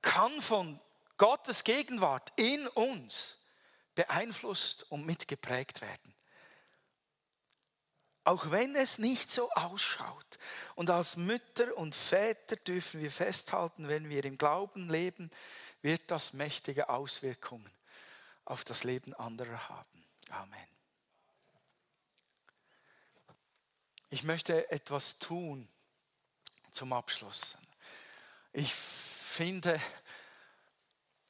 kann 0.06 0.40
von 0.40 0.80
Gottes 1.16 1.64
Gegenwart 1.64 2.32
in 2.36 2.68
uns 2.68 3.38
beeinflusst 3.96 4.90
und 4.90 5.04
mitgeprägt 5.04 5.80
werden. 5.80 6.14
Auch 8.22 8.50
wenn 8.50 8.76
es 8.76 8.98
nicht 8.98 9.30
so 9.30 9.50
ausschaut. 9.50 10.38
Und 10.74 10.90
als 10.90 11.16
Mütter 11.16 11.76
und 11.76 11.94
Väter 11.94 12.56
dürfen 12.56 13.00
wir 13.00 13.10
festhalten, 13.10 13.88
wenn 13.88 14.08
wir 14.08 14.24
im 14.24 14.38
Glauben 14.38 14.88
leben, 14.88 15.30
wird 15.82 16.10
das 16.10 16.32
mächtige 16.32 16.88
Auswirkungen 16.88 17.70
auf 18.44 18.64
das 18.64 18.84
Leben 18.84 19.12
anderer 19.14 19.68
haben. 19.68 20.04
Amen. 20.30 20.68
Ich 24.10 24.22
möchte 24.22 24.70
etwas 24.70 25.18
tun 25.18 25.68
zum 26.70 26.92
Abschluss. 26.92 27.56
Ich 28.52 28.72
finde, 29.36 29.78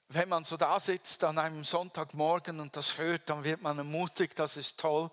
wenn 0.08 0.28
man 0.28 0.44
so 0.44 0.56
da 0.56 0.78
sitzt 0.78 1.24
an 1.24 1.38
einem 1.38 1.64
Sonntagmorgen 1.64 2.60
und 2.60 2.76
das 2.76 2.98
hört, 2.98 3.28
dann 3.28 3.42
wird 3.42 3.60
man 3.60 3.78
ermutigt, 3.78 4.38
das 4.38 4.56
ist 4.56 4.78
toll. 4.78 5.10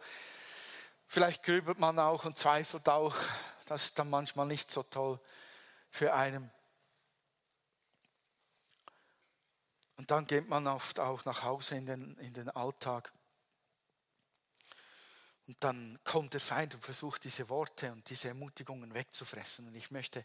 Vielleicht 1.08 1.42
grübelt 1.42 1.80
man 1.80 1.98
auch 1.98 2.24
und 2.26 2.38
zweifelt 2.38 2.88
auch, 2.88 3.16
das 3.66 3.86
ist 3.86 3.98
dann 3.98 4.12
manchmal 4.12 4.46
nicht 4.46 4.70
so 4.70 4.84
toll 4.84 5.20
für 5.90 6.14
einen. 6.14 6.52
Und 9.98 10.12
dann 10.12 10.28
geht 10.28 10.48
man 10.48 10.68
oft 10.68 11.00
auch 11.00 11.26
nach 11.26 11.42
Hause 11.42 11.76
in 11.76 11.88
den, 11.88 12.16
in 12.20 12.34
den 12.36 12.50
Alltag. 12.52 13.12
Und 15.48 15.64
dann 15.64 16.00
kommt 16.04 16.34
der 16.34 16.42
Feind 16.42 16.76
und 16.76 16.84
versucht 16.84 17.24
diese 17.24 17.50
Worte 17.50 17.92
und 17.92 18.08
diese 18.08 18.28
Ermutigungen 18.28 18.94
wegzufressen. 18.94 19.68
Und 19.68 19.76
ich 19.76 19.90
möchte 19.90 20.24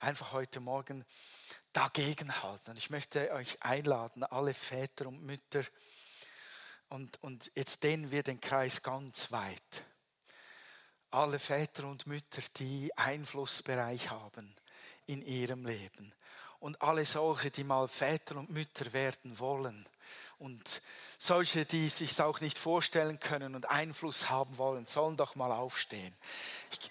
einfach 0.00 0.32
heute 0.32 0.60
Morgen 0.60 1.04
dagegenhalten. 1.72 2.70
Und 2.70 2.76
ich 2.76 2.90
möchte 2.90 3.32
euch 3.32 3.62
einladen, 3.62 4.24
alle 4.24 4.54
Väter 4.54 5.06
und 5.06 5.22
Mütter, 5.22 5.64
und, 6.90 7.22
und 7.22 7.50
jetzt 7.54 7.82
dehnen 7.82 8.10
wir 8.10 8.22
den 8.22 8.40
Kreis 8.40 8.82
ganz 8.82 9.30
weit. 9.30 9.84
Alle 11.10 11.38
Väter 11.38 11.86
und 11.86 12.06
Mütter, 12.06 12.42
die 12.56 12.96
Einflussbereich 12.96 14.10
haben 14.10 14.54
in 15.06 15.22
ihrem 15.22 15.66
Leben. 15.66 16.12
Und 16.60 16.80
alle 16.82 17.04
solche, 17.04 17.50
die 17.50 17.64
mal 17.64 17.88
Väter 17.88 18.36
und 18.36 18.50
Mütter 18.50 18.92
werden 18.92 19.38
wollen. 19.38 19.86
Und 20.38 20.82
solche, 21.18 21.64
die 21.64 21.88
sich 21.88 22.20
auch 22.20 22.40
nicht 22.40 22.58
vorstellen 22.58 23.20
können 23.20 23.54
und 23.54 23.68
Einfluss 23.68 24.30
haben 24.30 24.56
wollen, 24.56 24.86
sollen 24.86 25.16
doch 25.16 25.34
mal 25.34 25.52
aufstehen. 25.52 26.14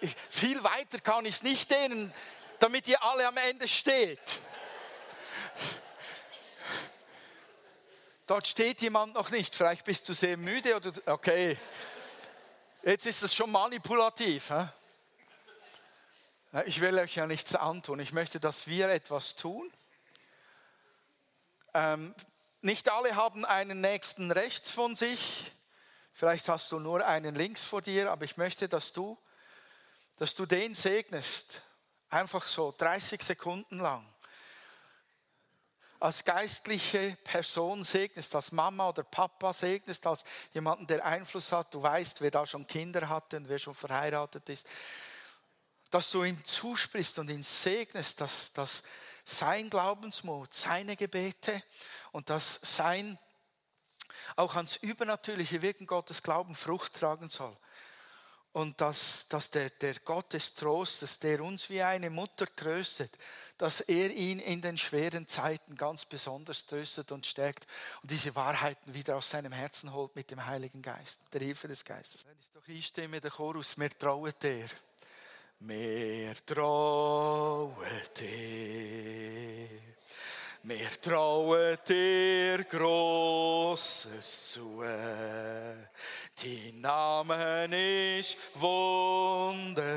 Ich, 0.02 0.16
viel 0.30 0.64
weiter 0.64 1.00
kann 1.00 1.26
ich 1.26 1.36
es 1.36 1.44
nicht 1.44 1.72
dehnen, 1.72 2.14
damit 2.60 2.88
ihr 2.88 3.02
alle 3.04 3.28
am 3.28 3.38
Ende 3.38 3.68
steht. 3.68 4.42
Dort 8.26 8.46
steht 8.46 8.82
jemand 8.82 9.14
noch 9.14 9.30
nicht. 9.30 9.56
Vielleicht 9.56 9.86
bist 9.86 10.10
du 10.10 10.14
sehr 10.14 10.36
müde 10.36 10.76
oder 10.76 10.92
okay. 11.06 11.58
Jetzt 12.84 13.06
ist 13.06 13.24
es 13.24 13.34
schon 13.34 13.52
manipulativ. 13.52 14.50
He? 14.50 14.66
Ich 16.66 16.82
will 16.82 16.98
euch 17.00 17.16
ja 17.16 17.26
nichts 17.26 17.56
antun. 17.56 18.00
Ich 18.00 18.12
möchte, 18.12 18.40
dass 18.40 18.68
wir 18.68 18.90
etwas 18.90 19.36
tun. 19.36 19.72
Ähm, 21.74 22.14
nicht 22.62 22.90
alle 22.90 23.16
haben 23.16 23.46
einen 23.46 23.80
Nächsten 23.80 24.32
rechts 24.32 24.72
von 24.72 24.96
sich. 24.96 25.52
Vielleicht 26.12 26.50
hast 26.50 26.72
du 26.72 26.80
nur 26.80 27.06
einen 27.06 27.36
links 27.36 27.64
vor 27.64 27.82
dir, 27.82 28.12
aber 28.12 28.26
ich 28.26 28.38
möchte, 28.38 28.68
dass 28.68 28.92
du, 28.92 29.18
dass 30.18 30.34
du 30.34 30.46
den 30.46 30.74
segnest. 30.74 31.62
Einfach 32.10 32.46
so 32.46 32.74
30 32.78 33.22
Sekunden 33.22 33.80
lang. 33.80 34.06
Als 36.00 36.24
geistliche 36.24 37.18
Person 37.24 37.84
segnest, 37.84 38.36
als 38.36 38.52
Mama 38.52 38.90
oder 38.90 39.04
Papa 39.04 39.52
segnest, 39.52 40.06
als 40.06 40.24
jemanden, 40.54 40.88
der 40.88 41.04
Einfluss 41.04 41.52
hat. 41.52 41.74
Du 41.74 41.82
weißt, 41.82 42.22
wer 42.22 42.32
da 42.32 42.46
schon 42.46 42.68
Kinder 42.68 43.10
hatte 43.10 43.38
und 43.38 43.50
wer 43.50 43.58
schon 43.58 43.74
verheiratet 43.76 44.48
ist. 44.48 44.68
Dass 45.90 46.12
du 46.12 46.24
ihm 46.24 46.44
zusprichst 46.44 47.18
und 47.20 47.30
ihn 47.30 47.44
segnest, 47.44 48.22
dass, 48.22 48.54
dass 48.54 48.84
sein 49.24 49.70
Glaubensmut, 49.70 50.54
seine 50.54 50.96
Gebete 50.96 51.64
und 52.12 52.30
dass 52.30 52.60
sein 52.62 53.18
auch 54.36 54.56
ans 54.56 54.78
übernatürliche 54.78 55.62
Wirken 55.62 55.88
Gottes 55.88 56.22
Glauben 56.22 56.56
Frucht 56.56 56.94
tragen 56.94 57.30
soll 57.30 57.58
und 58.54 58.80
dass, 58.82 59.28
dass 59.28 59.50
der, 59.50 59.70
der 59.70 59.96
Gott 60.00 60.34
des 60.34 60.54
Trostes, 60.56 61.20
der 61.20 61.42
uns 61.42 61.70
wie 61.70 61.82
eine 61.82 62.10
Mutter 62.10 62.48
tröstet, 62.56 63.12
dass 63.58 63.82
er 63.82 64.12
ihn 64.12 64.40
in 64.40 64.62
den 64.62 64.78
schweren 64.78 65.28
Zeiten 65.28 65.76
ganz 65.76 66.06
besonders 66.06 66.66
tröstet 66.66 67.12
und 67.12 67.26
stärkt 67.26 67.66
und 68.02 68.12
diese 68.12 68.36
Wahrheiten 68.36 68.94
wieder 68.94 69.16
aus 69.16 69.30
seinem 69.30 69.52
Herzen 69.52 69.94
holt 69.94 70.16
mit 70.16 70.30
dem 70.32 70.46
Heiligen 70.46 70.82
Geist, 70.82 71.20
der 71.34 71.42
Hilfe 71.42 71.68
des 71.68 71.84
Geistes. 71.84 72.26
Wenn 72.26 72.38
ich 72.40 72.52
doch 72.52 72.68
einstimme, 72.68 73.20
der 73.20 73.32
Chorus, 73.32 73.78
mir 73.78 73.90
trauet 73.90 74.44
er. 74.44 74.70
Mir 75.60 76.36
trauet 76.46 78.22
er. 78.22 79.97
Mir 80.68 80.92
trauen 81.02 81.78
dir 81.88 82.66
Großes 82.66 84.52
zu. 84.52 84.84
Dein 84.84 86.82
Name 86.82 88.18
ist 88.20 88.38
wunderbar. 88.54 89.88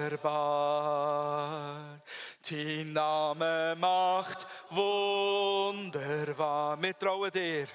Dein 2.49 2.93
Name 2.93 3.75
macht 3.81 4.47
wunderbar. 4.71 6.01
Wir 6.81 6.97
trauen 6.97 7.33
dir. 7.33 7.67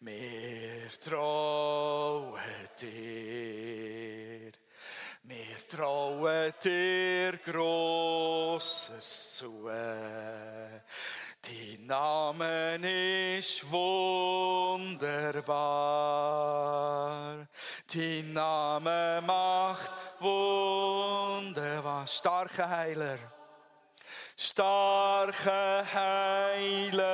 Wir 0.00 0.90
trauen 1.00 2.38
dir. 2.82 4.52
Wir 5.22 5.68
trauen 5.68 6.52
dir 6.62 7.38
Großes 7.38 9.36
zu. 9.36 9.70
Name 11.86 13.36
ist 13.38 13.70
wunderbar. 13.70 15.06
Dein 17.92 18.32
Name 18.32 19.22
macht 19.26 19.92
wunderbar. 20.18 22.06
Starke 22.06 22.66
Heiler. 22.66 23.18
Starke 24.34 25.84
Heiler. 25.92 27.04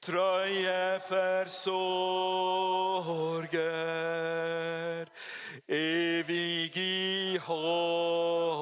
Treue 0.00 1.00
Versorger. 1.00 1.64
Ewige 5.66 7.40
Hoffnung. 7.44 8.54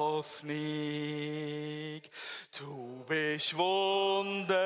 Bist 3.13 3.53
wunderbar, 3.55 4.57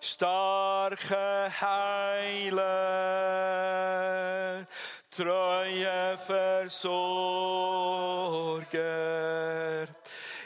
starke 0.00 1.52
Heiler, 1.60 2.56
treue 5.10 6.16
Versorger, 6.16 6.78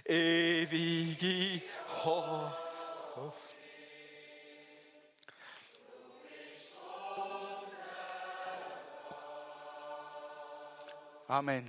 ewige 0.04 1.62
Hoffnung. 2.02 3.32
Amen. 11.28 11.64